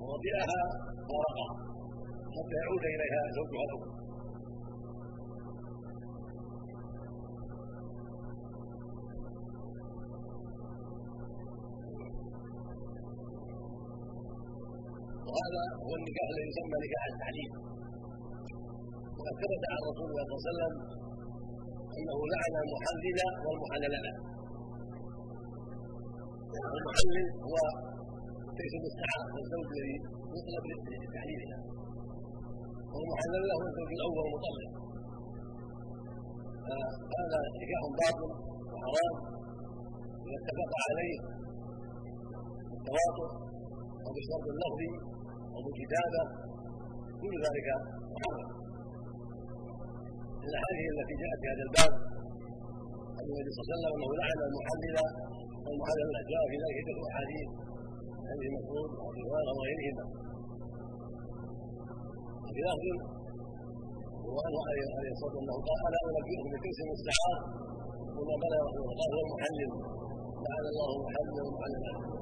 ووطئها 0.01 0.61
فارقها 1.09 1.49
حتى 2.35 2.55
يعود 2.61 2.83
إليها 2.95 3.21
زوجها 3.37 3.63
الأول 3.67 3.91
وهذا 15.27 15.63
هو 15.85 15.91
النكاح 15.99 16.27
الذي 16.33 16.47
يسمى 16.51 16.77
نكاح 16.85 17.03
التعليم 17.13 17.51
وقد 19.17 19.33
ثبت 19.41 19.63
عن 19.71 19.79
رسول 19.89 20.07
الله 20.11 20.23
صلى 20.27 20.35
الله 20.35 20.43
عليه 20.43 20.51
وسلم 20.53 20.73
أنه 21.97 22.19
لعن 22.33 22.53
المحلل 22.63 23.17
والمحلل 23.45 23.93
له 24.05 24.15
المحلل 26.79 27.25
هو 27.47 27.55
ليس 28.59 28.73
المستعار 28.79 29.25
والزوج 29.33 29.67
الذي 29.75 29.95
يطلب 30.35 30.63
لتحليلها 32.87 33.07
يحلل 33.13 33.43
له 33.51 33.59
الزوج 33.69 33.91
الأول 33.97 34.25
مطلق 34.35 34.71
فهذا 36.67 37.39
نكاح 37.61 37.81
باطل 38.01 38.31
وحرام. 38.73 39.15
اذا 40.25 40.37
اتفق 40.41 40.71
عليه 40.87 41.17
التواطؤ 42.75 43.29
أو 44.05 44.09
بالشرط 44.15 44.45
اللفظي 44.53 44.91
أو 45.53 45.59
بالكتابه 45.65 46.23
كل 47.21 47.33
ذلك 47.45 47.67
محرم 48.13 48.47
الاحاديث 50.47 50.87
التي 50.95 51.15
جاءت 51.21 51.39
في 51.41 51.47
هذا 51.51 51.63
الباب. 51.67 51.93
عن 53.17 53.23
النبي 53.29 53.49
صلى 53.53 53.61
الله 53.61 53.69
عليه 53.69 53.77
وسلم 53.77 53.93
انه 53.97 54.09
لعن 54.21 54.39
المحلل. 54.49 54.97
والمحلل 55.65 56.11
جاء 56.31 56.43
في 56.49 56.55
ذلك 56.63 56.77
عده 56.79 56.99
احاديث 57.11 57.47
عن 58.27 58.37
مسعود 58.57 58.89
وابي 58.99 59.21
هريره 59.27 59.51
وغيرهما 59.57 60.05
وفي 62.57 62.89
لفظ 62.89 63.01
وعنه 64.35 64.59
عليه 64.69 65.11
الصلاة 65.15 65.35
والسلام. 65.37 65.59
قال 65.67 65.79
ألا 65.87 65.99
أنبئكم 66.09 66.47
بكرس 66.53 66.79
مستعار؟ 66.93 67.39
وما 68.17 68.35
بلغ 68.43 68.59
رسول 68.67 68.87
قال 68.99 69.09
هو 69.15 69.21
المحلل. 69.25 69.71
لعن 70.45 70.65
الله 70.71 70.89
المحلل 70.97 71.35
والمحلل 71.45 72.17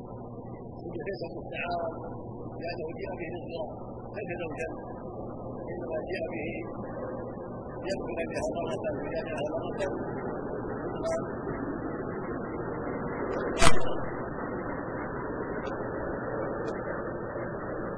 كيس 1.08 1.22
مستعارا 1.38 1.90
لأنه 2.62 2.88
جاء 3.02 3.12
به 3.20 3.28
للصلاه 3.34 3.70
ليس 4.16 4.32
زوجا 4.42 4.68
انما 5.72 5.98
جاء 6.12 6.24
به 6.34 6.48
يدخل 7.90 8.18
بها 8.32 8.48
مرة 8.58 8.86
بجانبها 9.04 9.48
مرة 9.56 9.82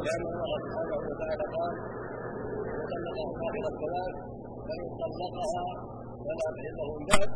لأن 0.05 0.23
الله 0.33 0.57
سبحانه 0.65 0.97
وتعالى 1.09 1.45
قال 1.57 1.73
وطلق 2.87 3.17
صاحب 3.41 3.65
الثلاث 3.73 4.15
فإن 4.67 4.85
طلقها 5.01 5.65
فلا 6.25 6.47
تحل 6.57 6.79
من 6.95 7.03
بعد 7.11 7.29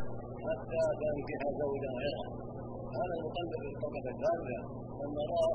حتى 0.47 0.81
تنكح 1.01 1.41
زوجا 1.61 1.89
غيره 1.99 2.25
هذا 2.97 3.13
المطلق 3.17 3.61
الطلقة 3.73 4.07
الثالثة 4.13 4.59
أن 5.03 5.15
رأى 5.33 5.53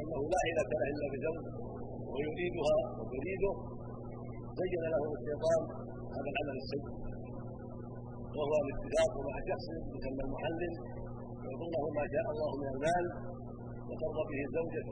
أنه 0.00 0.20
لا 0.32 0.38
حيلة 0.44 0.70
له 0.72 0.82
إلا 0.92 1.06
بزوج 1.12 1.44
ويريدها 2.12 2.76
وتريده 2.98 3.52
زين 4.58 4.82
له 4.92 5.02
الشيطان 5.18 5.62
هذا 6.14 6.28
العمل 6.32 6.56
السيء 6.62 6.86
وهو 8.36 8.54
الاتفاق 8.64 9.12
مع 9.28 9.34
شخص 9.50 9.66
يسمى 9.94 10.22
المحلل 10.26 10.72
يعطونه 11.44 11.84
ما 11.98 12.04
شاء 12.14 12.26
الله 12.32 12.50
من 12.60 12.68
المال 12.74 13.04
وترضى 13.88 14.22
به 14.30 14.40
الزوجة 14.48 14.88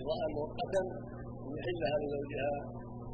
رضاء 0.00 0.22
مؤقتا 0.38 0.82
يحلها 1.56 1.96
لزوجها 2.02 2.52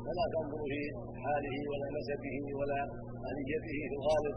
فلا 0.06 0.24
تنظر 0.34 0.60
في 0.72 0.80
حاله 1.22 1.56
ولا 1.70 1.86
نسبه 1.98 2.34
ولا 2.58 2.80
أهليته 3.28 3.76
في 3.90 3.94
الغالب 3.98 4.36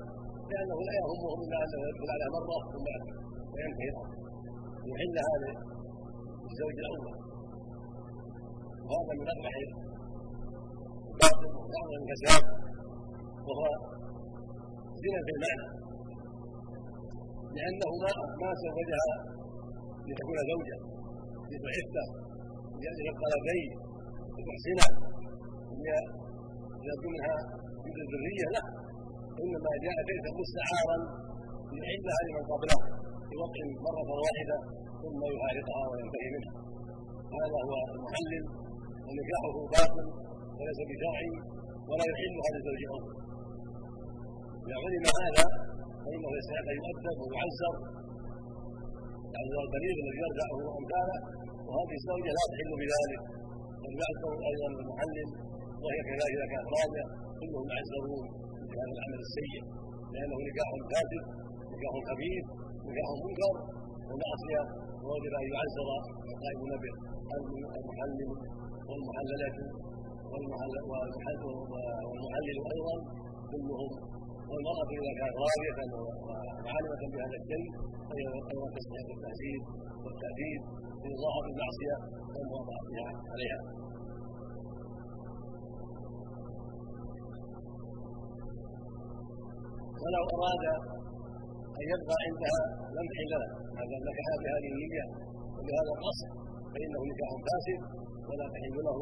لأنه 0.51 0.77
لا 0.88 0.93
يهمهم 1.01 1.39
إلا 1.45 1.57
أنه 1.65 1.79
يدخل 1.89 2.09
على 2.15 2.25
مرة 2.35 2.57
ثم 2.73 2.88
وينتهي 3.53 3.89
الأمر 3.93 4.11
يحلها 4.89 5.33
للزوج 5.41 6.75
الأول. 6.83 7.07
وهذا 8.88 9.13
من 9.19 9.25
أقبح 9.33 9.55
باطل 11.21 11.51
وأعظم 11.57 12.01
الفساد 12.01 12.43
وهو 13.47 13.65
زنا 15.01 15.19
في 15.25 15.31
المعنى. 15.35 15.67
لأنه 17.57 17.89
ما 18.03 18.11
ما 18.41 18.49
زوجها 18.63 19.07
لتكون 20.07 20.38
زوجة 20.51 20.77
لتحبه 21.51 22.05
ليبقى 22.81 23.27
لديه 23.33 23.71
لتحسنه 24.35 24.88
يرجو 26.88 27.07
منها 27.15 27.38
من 27.85 27.95
الذرية 28.05 28.47
لا 28.55 28.63
إنما 29.43 29.71
جاء 29.85 29.97
كيفا 30.10 30.32
مستعارا 30.41 30.97
ليحلها 31.73 32.19
لمن 32.27 32.43
قبله 32.51 32.79
في 33.27 33.36
وقت 33.43 33.58
مرة 33.88 34.10
واحدة 34.25 34.58
ثم 35.01 35.19
يفارقها 35.34 35.84
وينتهي 35.89 36.29
منها. 36.36 36.53
هذا 37.36 37.60
هو 37.67 37.73
المحلل 37.95 38.43
ونكاحه 39.05 39.55
باطل 39.75 40.05
وليس 40.58 40.79
بشرعي 40.89 41.32
ولا 41.89 42.05
يحلها 42.12 42.49
لزوج 42.53 42.82
أول 42.93 43.13
إذا 44.65 44.75
علم 44.84 45.05
هذا 45.21 45.45
فإنه 46.03 46.29
يستحق 46.39 46.67
أن 46.73 46.77
يؤدب 46.82 47.17
ويعزر 47.21 47.75
يعني 49.34 49.51
البليغ 49.65 49.95
الذي 50.03 50.19
يرجعه 50.25 50.58
وأمثاله 50.67 51.17
وهذه 51.67 51.95
الزوجة 51.99 52.32
لا 52.38 52.45
تحل 52.51 52.71
بذلك. 52.82 53.21
بل 53.82 53.93
يعزر 54.01 54.32
أيضا 54.51 54.67
المحلل 54.82 55.29
وهي 55.84 56.00
كذلك 56.08 56.32
إذا 56.36 56.46
كانت 56.54 56.68
راجع 56.80 57.06
كلهم 57.39 57.65
يعزرون 57.74 58.26
بهذا 58.70 58.94
العمل 58.98 59.20
السيء 59.28 59.62
لأنه 60.13 60.38
نكاح 60.48 60.70
فاسد 60.92 61.24
نكاح 61.74 61.94
خبيث 62.10 62.46
نكاح 62.88 63.08
منكر 63.26 63.54
ومعصية 64.10 64.63
ووجب 65.04 65.34
أن 65.42 65.46
يعزر 65.54 65.88
قائم 66.42 66.60
النبي 66.68 66.92
المحلل 67.78 68.32
والمحللات 68.89 69.58
والمحلل 70.32 70.86
أيضا 72.76 72.96
كلهم 73.52 73.92
والمرأة 74.50 74.89
إذا 75.00 75.12
كانت 75.20 75.36
راضية 75.46 75.80
وعالمة 76.65 77.02
بهذا 77.13 77.38
الشيء 77.42 77.68
فهي 78.08 78.26
أيضا 78.52 78.68
تستحق 78.78 79.10
التهذيب 79.15 79.62
والتأديب 80.04 80.62
في 81.02 81.10
ظاهر 81.24 81.44
المعصية 81.52 81.98
والمواضعة 82.34 82.82
عليها. 83.34 83.60
ولو 90.03 90.23
أراد 90.35 90.63
أن 91.79 91.85
يبقى 91.93 92.15
عندها 92.25 92.62
لم 92.97 93.05
تحل 93.12 93.31
له 93.33 93.43
هذا 93.79 93.95
نكح 94.07 94.27
بهذه 94.43 94.69
النية 94.73 95.05
وبهذا 95.55 95.91
القصد 95.95 96.29
فإنه 96.73 96.99
نكاح 97.12 97.31
فاسد 97.47 97.79
ولا 98.29 98.45
تحل 98.55 98.75
له 98.88 98.97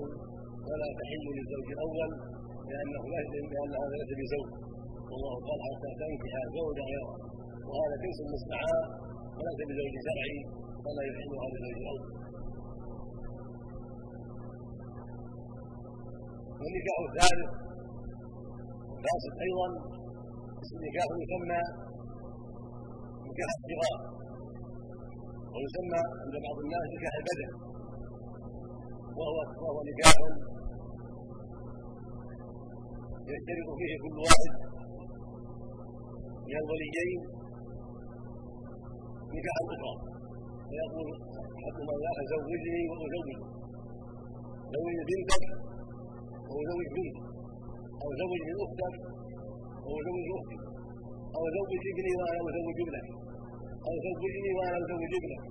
ولا 0.69 0.87
تحل 0.99 1.25
للزوج 1.37 1.67
الأول 1.77 2.11
لأنه 2.69 3.03
لأن 3.13 3.51
هذا 3.81 3.95
ليس 4.01 4.11
بزوج. 4.19 4.49
والله 5.11 5.33
قال 5.47 5.59
حتى 5.67 5.89
تنكح 6.01 6.33
زوجا 6.57 6.83
غيره. 6.91 7.13
وهذا 7.67 7.95
جنس 8.03 8.19
مستعار 8.35 8.85
وليس 9.37 9.59
بزوج 9.69 9.93
شرعي 10.07 10.39
فلا 10.83 11.01
يحلها 11.09 11.45
للزوج 11.53 11.77
الأول. 11.83 12.03
والنكاح 16.59 16.97
الثالث 17.07 17.49
فاسد 19.03 19.33
أيضا 19.45 19.67
النكاح 20.65 21.07
يسمى 21.23 21.59
نكاح 23.27 23.49
الصغار 23.57 23.97
ويسمى 25.53 25.99
عند 26.21 26.35
بعض 26.45 26.57
الناس 26.63 26.85
نكاح 26.95 27.13
البدن 27.21 27.49
وهو 29.17 29.37
وهو 29.63 29.79
نكاح 29.89 30.15
يشترط 33.31 33.69
فيه 33.79 33.93
كل 34.03 34.17
واحد 34.25 34.51
من 36.47 36.55
الوليين 36.61 37.19
نكاح 39.35 39.55
الاخرى 39.63 39.93
فيقول 40.69 41.07
أحدهما 41.59 41.93
لا 42.03 42.11
زوجني 42.31 42.81
وأزوجك 42.89 43.39
زوج 44.73 44.97
بنتك 45.09 45.43
وازوج 46.53 46.87
بنتك 46.95 47.17
أو 48.01 48.09
زوج 48.19 48.41
من 48.47 48.57
أختك 48.65 49.26
أو 49.87 49.95
زوج 50.07 50.27
أختك 50.37 50.61
أو 51.37 51.43
زوج 51.55 51.71
ابني 51.91 52.11
وأنا 52.17 52.39
ازوج 52.49 52.77
ابنك 52.83 53.07
أو 53.87 53.93
زوجني 54.05 54.51
وأنا 54.57 54.77
ازوج 54.83 55.03
ابنك 55.19 55.43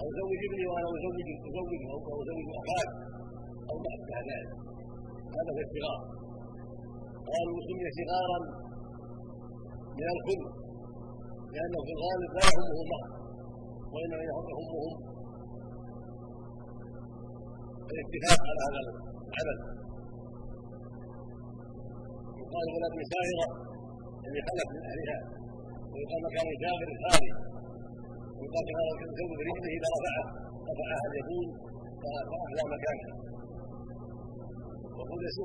أو 0.00 0.06
زوج 0.18 0.40
ابني 0.48 0.64
وأنا 0.70 0.88
ازوج 0.96 1.18
ازوجك 1.48 1.82
أو 2.12 2.18
زوج 2.28 2.46
أخاك 2.60 2.90
أو 3.70 3.76
ما 3.82 3.90
أشبه 3.96 4.18
ذلك. 4.28 4.50
هذا 5.36 5.50
في 5.56 5.62
الصغار. 5.66 6.00
قالوا 7.30 7.58
سمي 7.66 7.88
صغارا 7.98 8.38
من 9.98 10.08
الخلق 10.14 10.52
لأنه 11.54 11.78
في 11.86 11.92
الغالب 11.96 12.30
لا 12.36 12.42
يهمهم 12.50 12.86
بعض 12.92 13.10
وإنما 13.92 14.24
يهمهم 14.30 14.66
الاتفاق 17.92 18.40
على 18.48 18.60
هذا 18.66 18.80
العمل. 18.82 19.75
يقال 22.46 22.66
ولد 22.74 22.94
سائره 23.12 23.48
الذي 24.26 24.40
خلف 24.48 24.68
من 24.74 24.82
اهلها 24.90 25.18
ويقال 25.92 26.20
مكان 26.26 26.46
كافر 26.64 26.88
خالي 27.02 27.30
ويقال 28.38 28.66
هذا 28.78 28.92
الزوج 29.08 29.30
برجله 29.38 29.68
إذا 29.76 29.88
رفعه 29.96 30.24
رفعها 30.70 31.04
اليمين 31.10 31.48
فاحلى 32.30 32.62
مكانها 32.74 33.12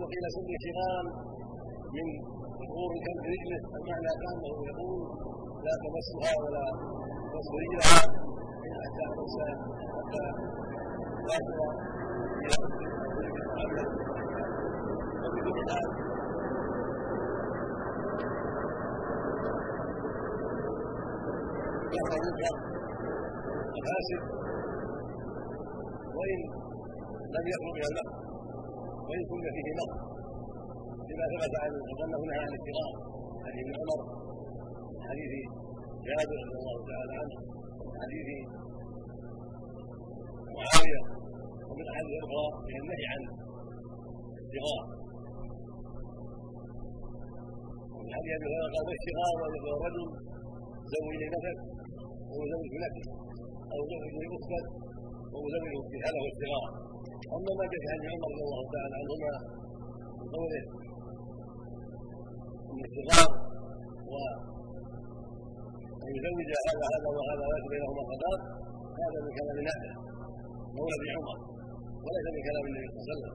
وقيل 0.01 0.25
سمي 0.33 0.55
صغارا 0.65 1.03
من 1.95 2.07
شعور 2.67 2.91
كلب 3.05 3.23
رجله 3.33 3.59
المعنى 3.77 4.11
كانه 4.23 4.53
يقول 4.69 4.99
لا 5.65 5.73
تمسها 5.83 6.31
ولا 6.41 6.65
تمس 7.31 7.47
رجلها 7.61 7.99
حتى 8.81 9.03
تمس 9.17 9.35
حتى 9.95 10.23
تاكل 11.27 11.59
إلى 15.61 16.00
الفاسد 23.77 24.21
وإن 26.17 26.39
لم 27.35 27.45
يخرج 27.53 27.73
من 27.77 27.85
المهر 27.91 28.09
وإن 29.07 29.21
كن 29.29 29.43
فيه 29.55 29.69
مهر 29.79 29.91
لما 31.09 31.25
ثبت 31.33 31.53
عن 31.63 31.71
انه 32.03 32.19
نهى 32.29 32.39
عن 32.45 32.53
الشراء 32.59 32.91
حديث 33.45 33.65
ابن 33.65 33.73
عمر 33.81 34.01
حديث 35.09 35.31
جابر 36.07 36.37
رضي 36.43 36.57
الله 36.61 36.77
تعالى 36.91 37.13
عنه 37.21 37.35
حديث 38.01 38.27
معاوية 40.57 41.01
ومن 41.69 41.85
احاديث 41.91 42.15
أخرى 42.25 42.45
في 42.67 42.75
النهي 42.81 43.05
عن 43.13 43.21
الصغار 44.41 44.83
ومن 47.93 48.09
حديث 48.15 48.31
أبي 48.37 48.45
هريرة 48.49 48.67
قال 48.75 49.51
يقول 49.57 49.73
الرجل 49.77 50.05
زوجني 50.93 51.27
نفس 51.35 51.80
وزوج 52.37 52.71
نفس 52.83 53.05
أو 53.73 53.79
زوجني 53.91 54.25
أختك 54.35 54.65
وزوج 55.43 55.71
أختي 55.79 55.97
هذا 56.05 56.17
هو 56.23 56.27
الصغار. 56.33 56.71
أما 57.35 57.51
ما 57.59 57.65
جاء 57.71 57.83
عن 57.91 58.01
عمر 58.11 58.29
رضي 58.33 58.43
الله 58.47 58.61
تعالى 58.73 58.95
عنهما 59.01 59.33
من 60.19 60.27
قوله 60.35 60.63
إن 62.71 62.81
الصغار 62.87 63.29
و 64.11 64.13
أن 66.03 66.09
يزوج 66.17 66.49
هذا 66.67 66.85
هذا 66.93 67.07
وهذا 67.17 67.43
ويأتي 67.49 67.67
بينهما 67.73 68.03
قضاء 68.11 68.39
هذا 69.01 69.17
من 69.25 69.31
كلام 69.39 69.57
نافع 69.69 69.93
مولى 70.77 70.95
بن 71.01 71.07
عمر 71.17 71.37
وليس 72.05 72.27
من 72.35 72.41
كلام 72.49 72.63
النبي 72.69 72.87
صلى 72.91 72.99
الله 72.99 73.07
عليه 73.07 73.13
وسلم. 73.13 73.33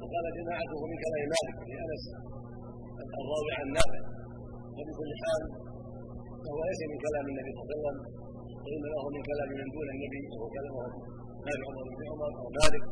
وقال 0.00 0.24
جماعته 0.38 0.78
من 0.90 0.96
كلام 1.04 1.22
مالك 1.34 1.56
في 1.66 1.72
أنس 1.84 2.04
الراوي 3.20 3.52
عن 3.60 3.68
نافع. 3.78 4.02
وبكل 4.76 5.10
حال 5.22 5.42
فهو 6.44 6.60
ليس 6.68 6.80
من 6.90 6.98
كلام 7.06 7.24
النبي 7.30 7.50
صلى 7.56 7.62
الله 7.64 7.76
عليه 7.76 7.86
وسلم 7.86 7.98
وإنما 8.64 8.96
هو 9.02 9.08
من 9.16 9.22
كلام 9.30 9.48
من 9.58 9.66
دون 9.74 9.88
النبي 9.94 10.20
وهو 10.30 10.46
كلامه 10.56 10.84
عمر 11.66 11.84
بن 11.96 12.02
عمر 12.12 12.30
أو 12.40 12.48
مالك. 12.58 12.84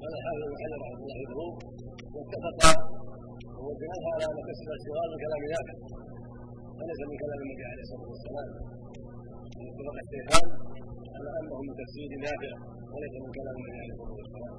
قال 0.00 0.12
الحافظ 0.18 0.42
بن 0.60 0.72
رحمه 0.82 1.00
الله 1.04 1.16
يقول 1.24 1.50
واتفق 2.14 2.58
هو 3.58 3.68
الجهاد 3.74 4.02
على 4.12 4.24
أن 4.30 4.38
كسر 4.48 4.68
الصغار 4.78 5.06
من 5.12 5.18
كلام 5.24 5.40
نافع 5.54 5.76
وليس 6.78 7.00
من 7.10 7.16
كلام 7.22 7.38
النبي 7.44 7.64
عليه 7.70 7.84
الصلاة 7.86 8.08
والسلام. 8.12 8.48
اتفق 9.68 9.96
الشيخان 10.04 10.46
على 11.16 11.30
أنه 11.38 11.56
من 11.66 11.74
تفسير 11.80 12.10
نافع 12.26 12.52
وليس 12.92 13.14
من 13.24 13.30
كلام 13.38 13.54
النبي 13.60 13.78
عليه 13.82 13.94
الصلاة 13.96 14.16
والسلام. 14.20 14.54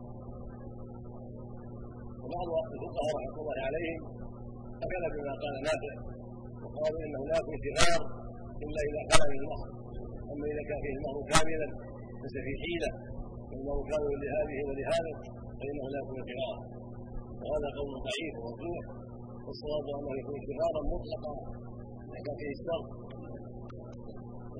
وبعض 2.21 2.47
الفقهاء 2.75 3.12
رحمة 3.17 3.38
الله 3.41 3.58
عليهم 3.67 3.99
اكل 4.86 5.04
بما 5.15 5.34
قال 5.44 5.56
نافع 5.68 5.94
وقالوا 6.63 7.02
إنه 7.06 7.22
لا 7.30 7.36
يكون 7.42 7.58
شغار 7.65 8.02
إلا 8.63 8.80
إذا 8.88 9.02
خلا 9.12 9.26
من 9.32 9.39
المهر 9.44 9.70
أما 10.32 10.46
إذا 10.54 10.63
كان 10.70 10.80
فيه 10.84 10.94
المهر 10.98 11.18
كاملا 11.32 11.68
ليس 12.22 12.36
فيه 12.46 12.56
حيلة 12.63 12.89
والمهر 13.50 13.80
كامل 13.89 14.13
لهذه 14.24 14.60
ولهذا 14.68 15.13
فإنه 15.60 15.86
لا 15.94 16.00
يكون 16.04 16.20
شغارا 16.30 16.60
وهذا 17.42 17.68
قول 17.78 17.92
ضعيف 18.08 18.34
ومرجوح 18.42 18.84
والصواب 19.46 19.86
أنه 19.98 20.12
يكون 20.22 20.38
شغارا 20.48 20.82
مطلقا 20.94 21.34
إذا 22.10 22.20
كان 22.26 22.36
فيه 22.42 22.52
الشر. 22.58 22.84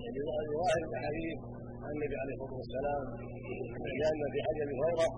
يعني 0.04 0.20
ظاهر 0.58 0.82
الاحاديث 0.90 1.40
عن 1.84 1.92
النبي 1.96 2.16
عليه 2.22 2.36
الصلاة 2.36 2.56
والسلام 2.60 3.04
لأن 4.00 4.22
في 4.34 4.40
حديث 4.46 4.62
ابي 4.66 4.76
هريره 4.82 5.10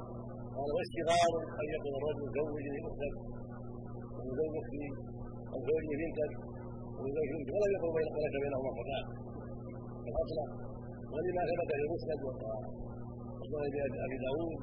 قال 0.56 0.70
والشغار 0.78 1.32
أن 1.62 1.68
يقول 1.76 1.94
الرجل 2.00 2.26
زوجني 2.38 2.80
أختك 2.90 3.16
وزوج 4.32 4.54
أختي 4.62 4.86
أو 5.54 5.60
زوجني 5.68 5.96
بنتك 6.02 6.32
وزوج 7.02 7.30
بنتك 7.34 7.54
يقل 7.76 7.90
بين 7.98 8.08
ولك 8.16 8.36
بينهما 8.44 8.72
فتاه 8.80 9.06
الاصل 10.10 10.40
ولما 11.12 11.42
ثبت 11.50 11.72
في 11.80 11.86
مسند 11.94 12.22
وسنن 13.40 13.94
أبي 14.06 14.18
داود 14.26 14.60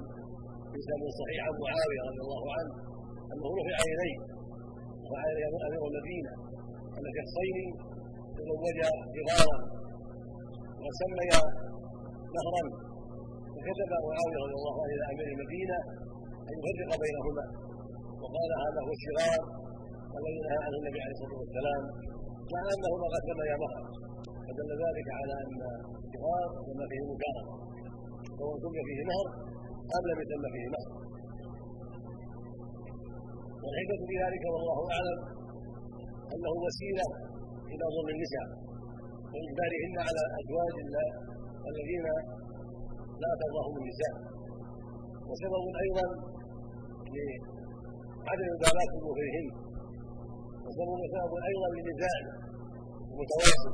في 0.73 0.79
سند 0.89 1.05
صحيح 1.21 1.41
عن 1.47 1.55
معاوية 1.65 2.03
رضي 2.09 2.21
الله 2.27 2.45
عنه 2.57 2.73
أنه 3.33 3.47
رفع 3.59 3.79
اليه 3.93 4.19
رفع 5.05 5.21
اليه 5.33 5.47
أمير 5.69 5.83
المدينة 5.91 6.33
أن 6.97 7.05
شخصين 7.19 7.57
تزوجا 8.37 8.91
صغارا 9.15 9.57
وسميا 10.85 11.43
نهرا 12.37 12.65
فكتب 13.55 13.91
معاوية 14.09 14.39
رضي 14.45 14.57
الله 14.61 14.75
عنه 14.83 14.93
إلى 14.95 15.05
أمير 15.13 15.29
المدينة 15.35 15.79
أن 16.51 16.57
يفرق 16.67 16.91
بينهما. 17.05 17.45
وقال 18.23 18.51
هذا 18.65 18.81
هو 18.87 18.93
الشرار 18.99 19.41
الذي 20.21 20.39
نهى 20.47 20.59
عنه 20.65 20.77
النبي 20.81 21.01
عليه 21.05 21.15
الصلاة 21.17 21.39
والسلام 21.43 21.83
مع 22.55 22.63
انهما 22.75 23.07
قد 23.15 23.23
سميا 23.29 23.57
مهرا 23.63 23.83
فدل 24.47 24.71
ذلك 24.85 25.09
على 25.19 25.35
أن 25.45 25.61
الشرار 26.05 26.49
لما 26.69 26.85
فيه 26.91 27.03
مجارده 27.11 27.45
سواء 28.39 28.55
سمي 28.65 28.81
فيه 28.89 29.01
مهر 29.11 29.27
ام 29.97 30.05
لم 30.11 30.19
يسمى 30.23 30.49
فيه 30.55 30.67
مهر. 30.75 30.91
والحكمة 33.63 34.03
في 34.11 34.15
ذلك 34.25 34.43
والله 34.55 34.79
أعلم 34.95 35.19
أنه 36.35 36.53
وسيلة 36.67 37.07
إلى 37.73 37.85
ظلم 37.95 38.09
النساء 38.17 38.47
واجبارهن 39.33 39.95
على 40.07 40.23
أزواج 40.41 40.75
الذين 41.71 42.07
لا 43.23 43.31
ترضاهم 43.41 43.75
النساء. 43.83 44.15
وسبب 45.29 45.65
أيضا 45.85 46.07
لعدم 47.15 48.47
مبالاه 48.55 48.91
ظهورهن 49.05 49.47
وسبب 50.69 51.01
سبب 51.15 51.33
أيضا 51.51 51.69
لنزاع 51.77 52.19
متواصل 53.21 53.73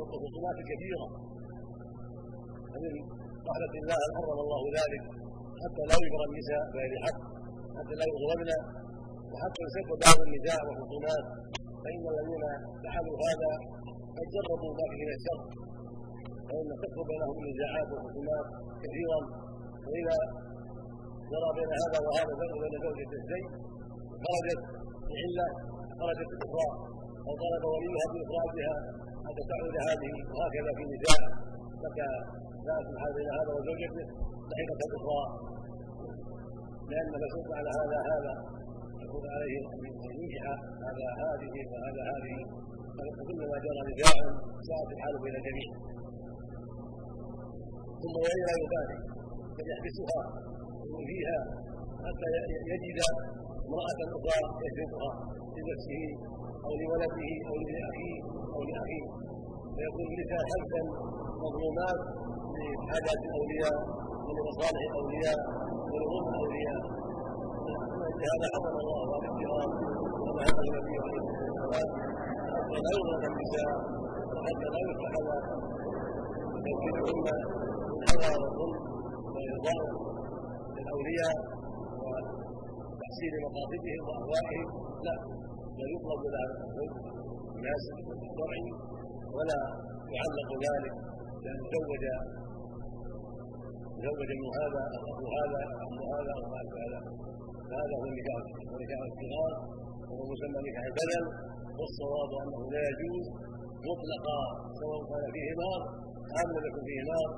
وخصومات 0.00 0.58
كثيرة. 0.70 1.06
ومن 2.72 2.94
رحمة 3.50 3.74
الله 3.80 3.98
ان 4.06 4.10
حرم 4.16 4.38
الله 4.44 4.62
ذلك؟ 4.78 5.02
حتى 5.62 5.82
لا 5.90 5.96
يجرى 6.04 6.24
النساء 6.30 6.62
بغير 6.72 6.92
حق 7.04 7.20
حتى 7.76 7.94
لا 8.00 8.06
يظلمن 8.10 8.50
وحتى 9.32 9.60
يسد 9.66 9.90
بعض 10.04 10.18
النزاع 10.26 10.58
والخصومات 10.66 11.24
فإن 11.82 12.04
الذين 12.12 12.44
فعلوا 12.82 13.16
هذا 13.26 13.52
قد 14.16 14.26
جربوا 14.34 14.72
ما 14.78 14.84
فيه 14.90 15.02
من 15.08 15.12
الشر. 15.18 15.40
فإن 16.48 16.68
تكثر 16.82 17.02
بينهم 17.10 17.36
النزاعات 17.42 17.86
والخصومات 17.92 18.46
كثيرا. 18.82 19.20
وإذا 19.86 20.18
جرى 21.32 21.50
بين 21.58 21.70
هذا 21.82 21.98
وهذا 22.06 22.32
بين 22.40 22.74
زوجة 22.84 23.12
الزين 23.20 23.46
خرجت 24.24 24.62
بعلة 25.14 25.46
خرجت 26.00 26.30
الإخراء 26.36 26.72
أو 27.26 27.32
طلب 27.42 27.62
وليها 27.72 28.04
بإخراجها 28.12 28.74
حتى 29.26 29.42
تعود 29.50 29.74
هذه 29.88 30.12
وهكذا 30.34 30.70
في 30.76 30.82
نزاع 30.92 31.20
متى 31.84 32.08
جاءت 32.66 32.86
الحال 32.94 33.12
بين 33.18 33.28
هذا 33.38 33.50
وزوجته 33.56 34.06
لحقت 34.48 34.80
الإخراء 34.88 35.28
لأن 36.90 37.10
المسؤول 37.18 37.50
على 37.58 37.70
هذا 37.80 37.98
هذا. 38.12 38.34
يكون 39.04 39.24
عليه 39.34 39.60
أن 39.72 39.78
ينجح 40.20 40.44
هذا 40.86 41.06
هذه 41.22 41.54
وهذا 41.72 42.02
هذه. 42.12 42.36
فكلما 42.96 43.56
جرى 43.64 43.82
نزاع 43.90 44.16
ساءت 44.68 44.90
الحال 44.96 45.14
بين 45.24 45.34
الجميع 45.40 45.70
ثم 48.02 48.14
وإن 48.24 48.40
لا 48.48 48.54
يبالي 48.62 48.98
بل 49.56 49.66
يحبسها 49.72 50.22
فيها 51.08 51.38
حتى 52.04 52.26
يجد 52.72 52.98
امرأة 53.70 53.98
أخرى 54.16 54.38
يشربها 54.66 55.10
لنفسه 55.56 56.02
أو 56.66 56.72
لولده 56.80 57.28
أو 57.50 57.54
لأخيه 57.68 58.18
أو 58.54 58.60
لأخيه. 58.68 59.06
فيكون 59.76 60.06
النساء 60.12 60.40
خلفا 60.52 60.82
مظلومات 61.44 61.98
لحاجات 62.56 63.20
الأولياء 63.28 63.76
ولمصالح 64.26 64.82
الأولياء 64.90 65.38
ولظلم 65.92 66.26
الأولياء. 66.32 66.80
هذا 68.30 68.46
حرم 68.54 68.76
الله 68.82 68.98
على 69.14 69.16
الاحترام 69.22 69.70
كما 70.24 70.42
هذا 70.48 70.62
النبي 70.66 70.94
عليه 71.04 71.20
الصلاة 71.22 71.50
والسلام. 71.50 71.88
حتى 72.54 72.78
لا 72.84 72.90
يظلم 72.98 73.22
النساء 73.32 73.72
وحتى 74.34 74.66
لا 74.74 74.80
يتخذ 74.90 75.26
توكيدهن 76.66 77.28
الهوى 78.10 78.34
والظلم 78.42 78.80
والإرضاء 79.34 79.82
للأولياء 80.76 81.36
وتحسين 83.10 83.34
مقاصدهم 83.46 84.00
وأهوائهم 84.08 84.68
لا 85.06 85.16
بل 85.78 85.88
يطلب 85.94 86.22
لها 86.34 86.46
الناس 87.56 87.82
الشرعي 88.26 88.66
ولا 89.36 89.60
يعلق 90.16 90.50
ذلك 90.66 90.94
بأن 91.42 91.58
تزوج 91.72 92.04
تزوج 93.96 94.28
ابن 94.36 94.46
هذا 94.60 94.82
أو 94.96 95.02
أخو 95.12 95.26
هذا 95.38 95.60
أو 95.70 95.76
عم 95.82 95.98
هذا 96.14 96.32
أو 96.38 96.44
ما 96.52 96.60
هذا 96.82 97.00
فهذا 97.68 97.94
هو 98.00 98.04
النكاح 98.10 98.42
ونكاح 98.72 99.00
الصغار. 99.10 99.52
وهو 100.08 100.22
مسمى 100.32 100.60
نكاح 100.66 100.84
البدل 100.90 101.24
والصواب 101.78 102.30
أنه 102.42 102.60
لا 102.74 102.82
يجوز 102.90 103.26
مطلقا 103.88 104.40
سواء 104.80 105.00
كان 105.10 105.24
فيه 105.34 105.50
نار 105.62 105.82
أم 106.40 106.48
لم 106.54 106.64
يكن 106.68 106.82
فيه 106.88 107.02
نار 107.12 107.28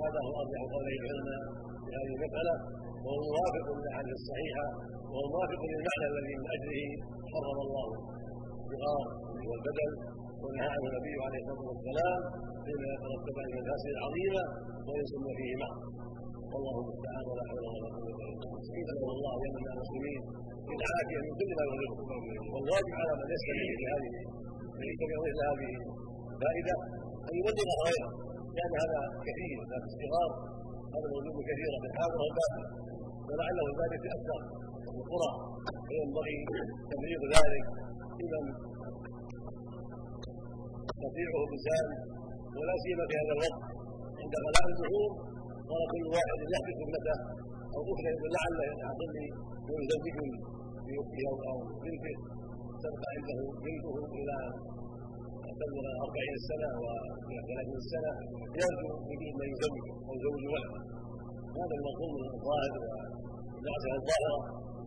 هذا 0.00 0.18
هو 0.26 0.32
أرجح 0.42 0.62
قولي 0.72 0.94
العلماء 1.00 1.42
في 1.84 1.90
هذه 1.98 2.12
المسألة. 2.16 2.54
وهو 3.06 3.18
موافق 3.30 3.66
للأحاديث 3.78 4.16
الصحيحة 4.20 4.66
وهو 5.10 5.24
موافق 5.34 5.60
للمعنى 5.70 6.06
الذي 6.12 6.34
من 6.40 6.46
أجله 6.56 6.84
حرم 7.32 7.58
الله 7.66 7.88
الصغار 8.58 9.04
والبدن 9.50 9.92
ونهى 10.42 10.68
عنه 10.74 10.84
النبي 10.90 11.14
عليه 11.26 11.40
الصلاة 11.42 11.68
والسلام 11.70 12.20
بما 12.66 12.88
يترتب 12.94 13.36
على 13.40 13.48
المفاسد 13.52 13.90
العظيمة 13.96 14.42
ويسم 14.88 15.24
فيه 15.38 15.52
معه 15.62 15.76
والله 16.52 16.74
المستعان 16.82 17.24
ولا 17.30 17.42
حول 17.48 17.64
ولا 17.74 17.88
قوة 17.94 18.08
إلا 18.10 18.26
بالله 18.30 18.50
نسال 18.58 19.10
الله 19.16 19.32
أن 19.38 19.42
يمنع 19.46 19.72
المسلمين 19.76 20.20
بالعافيه 20.68 21.18
من 21.26 21.32
كل 21.38 21.50
ما 21.58 21.62
يضرهم 21.68 21.98
والواجب 22.54 22.94
على 23.00 23.12
من 23.20 23.28
يستمع 23.34 23.64
لهذه 23.80 24.12
يتبع 24.90 25.16
مثل 25.26 25.40
هذه 25.50 25.70
الفائده 26.32 26.76
أن 27.28 27.34
يبلغ 27.38 27.68
غيره 27.86 28.10
لأن 28.56 28.74
هذا 28.82 29.00
كثير 29.26 29.56
ذات 29.70 29.84
الصغار 29.90 30.30
هذا 30.94 31.06
موجود 31.14 31.36
كثيرا 31.50 31.76
في 31.82 31.86
الحاضر 31.90 32.18
والباطن 32.24 32.64
ولعله 33.28 33.66
ذلك 33.80 34.02
أكثر 34.16 34.40
في 34.84 34.90
القرى. 35.00 35.32
فينبغي 35.86 36.36
تبليغ 36.90 37.20
ذلك. 37.36 37.64
لمن 38.32 38.54
تطيعه 41.02 41.40
اللسان 41.46 41.86
ولا 42.56 42.74
سيما 42.84 43.04
في 43.10 43.14
هذا 43.20 43.32
الوقت. 43.36 43.62
عند 44.20 44.34
غلاء 44.44 44.64
البحور 44.70 45.10
قال 45.70 45.82
كل 45.92 46.04
واحد 46.16 46.38
يحدث 46.54 46.78
ابنته 46.84 47.16
أو 47.74 47.80
طفلا 47.88 48.10
يقول 48.14 48.30
لعل 48.36 48.58
يحصل 48.82 49.08
لي 49.16 49.26
يزوج 49.76 50.10
باخته 50.86 51.28
أو 51.50 51.56
بنته. 51.82 52.16
تبقى 52.82 53.08
عنده 53.14 53.38
بنته 53.64 53.94
إلى 54.18 54.36
تبلغ 55.58 55.86
أربعين 56.04 56.36
سنة 56.50 56.70
وإلى 56.82 57.40
ثلاثين 57.48 57.80
سنة. 57.92 58.12
يرجو 58.60 58.90
يريد 59.12 59.34
من 59.40 59.48
يزوج 59.54 59.84
أو 60.06 60.12
يزوج 60.18 60.42
ولده 60.54 60.80
هذا 61.60 61.74
المطلوب 61.78 62.12
من 62.22 62.28
الظاهر 62.36 62.72
والدراسة 63.52 63.88
الظاهرة 64.00 64.38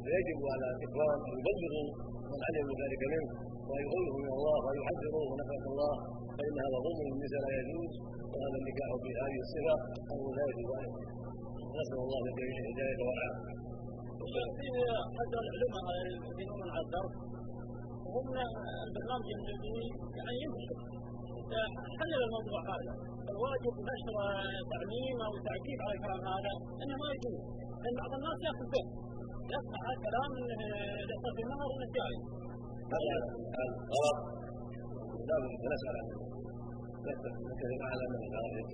فيجب 0.03 0.39
على 0.53 0.65
الإخوان 0.75 1.17
أن 1.29 1.35
يبلغوا 1.39 1.87
من 2.31 2.39
علموا 2.47 2.75
ذلك 2.81 3.01
منه 3.13 3.29
ويغيره 3.69 4.15
من 4.23 4.29
الله 4.37 4.57
ويحذروا 4.65 5.25
ونفعه 5.31 5.65
الله. 5.71 5.95
فإن 6.37 6.55
هذا 6.65 6.77
ظلم 6.85 7.07
النساء 7.15 7.41
لا 7.45 7.51
يجوز 7.61 7.91
وهذا 8.31 8.57
النكاح 8.61 8.89
بهذه 9.03 9.37
الصفة 9.45 9.75
أمر 10.13 10.27
لا 10.37 10.43
يجوز 10.49 10.69
أن 10.81 10.89
نسأل 11.77 11.99
الله 12.05 12.19
للجميع 12.25 12.57
الهداية 12.63 12.99
والعافية. 13.07 13.59
حتى 15.17 15.37
العلماء 15.43 15.85
يدينون 16.29 16.61
على 16.73 16.83
الدرس 16.85 17.13
وهم 18.13 18.27
البرنامج 18.85 19.29
الجديد 19.39 19.93
يعني 20.17 20.37
ينتشر 20.43 20.79
حلل 21.99 22.21
الموضوع 22.27 22.59
هذا. 22.71 22.93
الواجب 23.31 23.73
نشر 23.89 24.15
تعليم 24.73 25.17
أو 25.27 25.33
تعقيب 25.47 25.79
على 25.85 25.93
الكلام 25.97 26.21
هذا 26.33 26.53
إنه 26.81 26.95
ما 27.01 27.07
يجوز. 27.13 27.41
لأن 27.81 27.95
بعض 28.01 28.11
الناس 28.19 28.37
يأخذ 28.47 28.67
به. 28.73 28.85
يسمع 29.53 29.83
كلام 30.05 30.31
يحصل 31.09 31.31
في 31.37 31.41
النهر 31.45 31.69
إنه 31.75 31.87
جائز. 31.97 32.21
هذا 32.93 33.15
غلط 33.95 34.19
لابد 35.27 35.61
نسال 35.73 35.97
نكتب 37.47 37.81
على 37.91 38.03
من 38.11 38.21
ذلك 38.35 38.69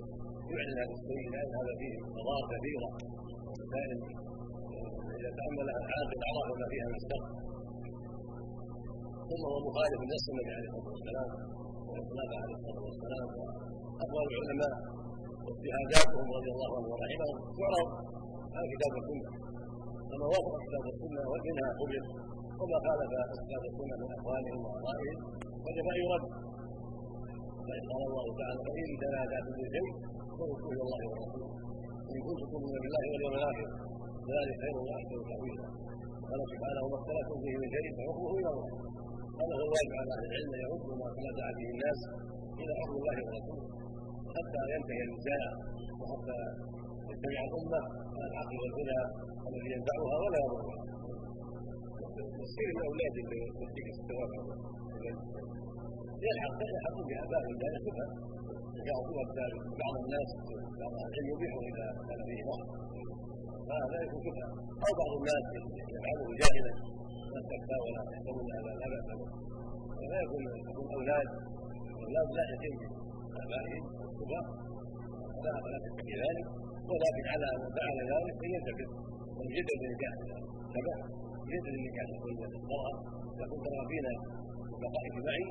يعلن 0.52 0.78
هذا 0.80 0.94
الشيء 0.98 1.26
لأن 1.32 1.52
هذا 1.60 1.72
فيه 1.80 1.94
مضار 2.16 2.42
كثيره 2.52 2.90
لكن 3.74 3.98
إذا 5.18 5.30
تأمل 5.38 5.66
العاقل 5.76 6.20
عرف 6.28 6.52
ما 6.60 6.66
فيها 6.72 6.88
من 6.92 7.00
ثم 9.28 9.42
هو 9.50 9.58
مخالف 9.68 9.98
لنص 10.02 10.26
النبي 10.32 10.52
عليه 10.56 10.68
الصلاه 10.68 10.88
والسلام 10.94 11.30
واطلاق 11.98 12.30
عليه 12.42 12.56
الصلاه 12.58 12.82
والسلام 12.88 13.26
وأقوال 13.38 14.26
العلماء 14.32 14.74
واجتهاداتهم 15.44 16.26
رضي 16.38 16.50
الله 16.54 16.70
عنهم 16.76 16.90
ورحمهم 16.92 17.36
تعرض 17.58 17.88
عن 18.56 18.64
كتاب 18.72 18.92
السنة 19.02 19.30
فما 20.08 20.26
وافق 20.32 20.54
كتاب 20.66 20.84
السنة 20.94 21.22
ومنها 21.32 21.68
قبل 21.80 22.02
وما 22.60 22.78
خالف 22.86 23.10
كتاب 23.44 23.62
السنة 23.70 23.94
من 24.02 24.08
أقوالهم 24.18 24.60
وآرائهم 24.64 25.16
ان 25.66 25.96
يرد 26.04 26.24
فإن 27.66 27.82
قال 27.92 28.02
الله 28.10 28.26
تعالى 28.40 28.60
فإن 28.66 28.86
تنازعتم 29.02 29.52
في 29.58 29.64
شيء 29.74 29.88
فردوه 30.38 30.68
إلى 30.72 30.82
الله 30.86 31.00
ورسوله. 31.10 31.48
إن 32.12 32.18
كنتم 32.26 32.46
تؤمنون 32.52 32.78
بالله 32.84 33.04
واليوم 33.12 33.34
الآخر 33.40 33.68
ذلك 34.32 34.54
خير 34.62 34.76
وأحسن 34.86 35.18
تأويلا. 35.30 35.66
قال 36.28 36.40
سبحانه 36.52 36.80
وما 36.84 36.96
اختلفتم 37.00 37.36
فيه 37.44 37.56
من 37.62 37.68
شيء 37.74 37.86
فحكمه 37.96 38.32
إلى 38.40 38.50
الله. 38.54 38.68
هذا 39.40 39.54
هو 39.60 39.64
الواجب 39.68 39.92
على 40.00 40.10
أهل 40.16 40.24
العلم 40.28 40.50
أن 40.56 40.60
يردوا 40.64 40.96
ما 41.00 41.08
تنازع 41.16 41.46
به 41.58 41.68
الناس 41.74 42.00
إلى 42.60 42.72
حكم 42.80 42.94
الله 43.00 43.16
ورسوله. 43.26 43.66
حتى 44.36 44.60
ينتهي 44.72 45.02
النزاع 45.08 45.44
وحتى 46.00 46.38
يتبع 47.10 47.40
الأمة. 47.48 47.82
على 48.16 48.26
الحق 48.30 48.50
والهدى 48.60 49.00
الذي 49.48 49.68
ينفعها 49.76 50.16
ولا 50.24 50.38
يضرها 50.44 50.78
تصير 52.40 52.68
الأولاد 52.76 53.14
اللي 53.22 53.40
تديك 53.60 53.88
الثواب 53.94 54.30
يلحق 56.24 56.58
يلحق 56.70 56.96
بابائهم 57.08 57.56
لا 57.62 57.68
يشبه 57.76 58.06
يعطوها 58.88 59.24
بعض 59.82 59.94
الناس 60.04 60.30
بعض 60.80 60.92
العلم 60.98 61.26
يبيح 61.32 61.52
اذا 61.70 61.86
كان 62.08 62.20
فيه 62.28 62.42
فهذا 63.66 63.96
يكون 64.04 64.20
شبهه 64.26 64.48
أو 64.86 64.92
بعض 64.98 65.10
الناس 65.18 65.44
يفعله 65.94 66.28
جاهلا. 66.40 66.72
لا 67.32 67.40
تكفى 67.50 67.76
ولا 67.84 68.00
يحسبون 68.12 68.46
هذا 68.56 68.72
لا 68.80 68.86
بأس 68.92 69.08
به. 69.18 69.28
فلا 69.98 70.18
يكون 70.24 70.42
يكون 70.70 70.86
أولاد. 70.96 71.28
أولاد 72.04 72.28
لا 72.36 72.44
يتم 72.52 72.76
آبائهم 73.42 73.84
شبهه 74.18 74.44
لا 75.44 75.52
فلا 75.62 75.78
شك 75.84 75.98
في 76.08 76.14
ذلك. 76.24 76.46
ولكن 76.90 77.24
على 77.32 77.48
من 77.60 77.70
فعل 77.76 77.98
ذلك 78.12 78.36
ان 78.44 78.50
ينتبه 78.56 78.88
ويجدد 79.38 79.80
النكاح 79.86 80.14
شبه 80.74 80.94
يجدد 81.50 81.74
النكاح 81.80 82.08
بين 82.24 82.40
المراه 82.60 82.96
يكون 83.42 83.58
ترى 83.66 83.82
فينا 83.90 84.12
بقائك 84.82 85.14
معي 85.26 85.46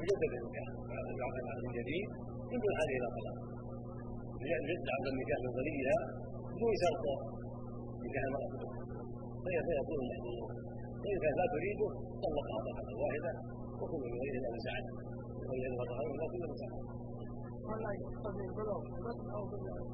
يجدد 0.00 0.32
النكاح 0.38 0.68
يعقد 1.20 1.44
عقد 1.50 1.66
جديد 1.78 2.08
يمكن 2.52 2.72
هذه 2.80 2.94
إلى 2.98 3.08
طلاق 3.16 3.38
يجدد 4.52 4.88
عقد 4.94 5.06
النكاح 5.12 5.38
من 5.44 5.52
وليها 5.58 5.98
بدون 6.52 6.74
شرط 6.82 7.04
نكاح 8.06 8.24
فهي 9.44 9.58
فيكون 9.66 9.98
المحظور 10.04 10.48
وان 11.02 11.16
كانت 11.22 11.36
لا 11.40 11.46
تريده 11.54 11.88
طلقها 12.24 12.58
طلقه 12.66 12.94
واحدة 13.04 13.32
وكل 13.80 14.02
من 14.12 14.18
غيره 14.22 14.38
لا 14.44 14.50
مساعد 14.58 14.84
وهي 15.48 15.64
الغرض 15.72 15.90
لا 16.20 16.26
كل 16.32 16.42
مساعد 16.54 16.84
ولا 17.68 17.90
يقتضي 18.02 18.44
البلوغ 18.50 18.80
بس 19.06 19.18
أو 19.36 19.42
بالكسر 19.50 19.86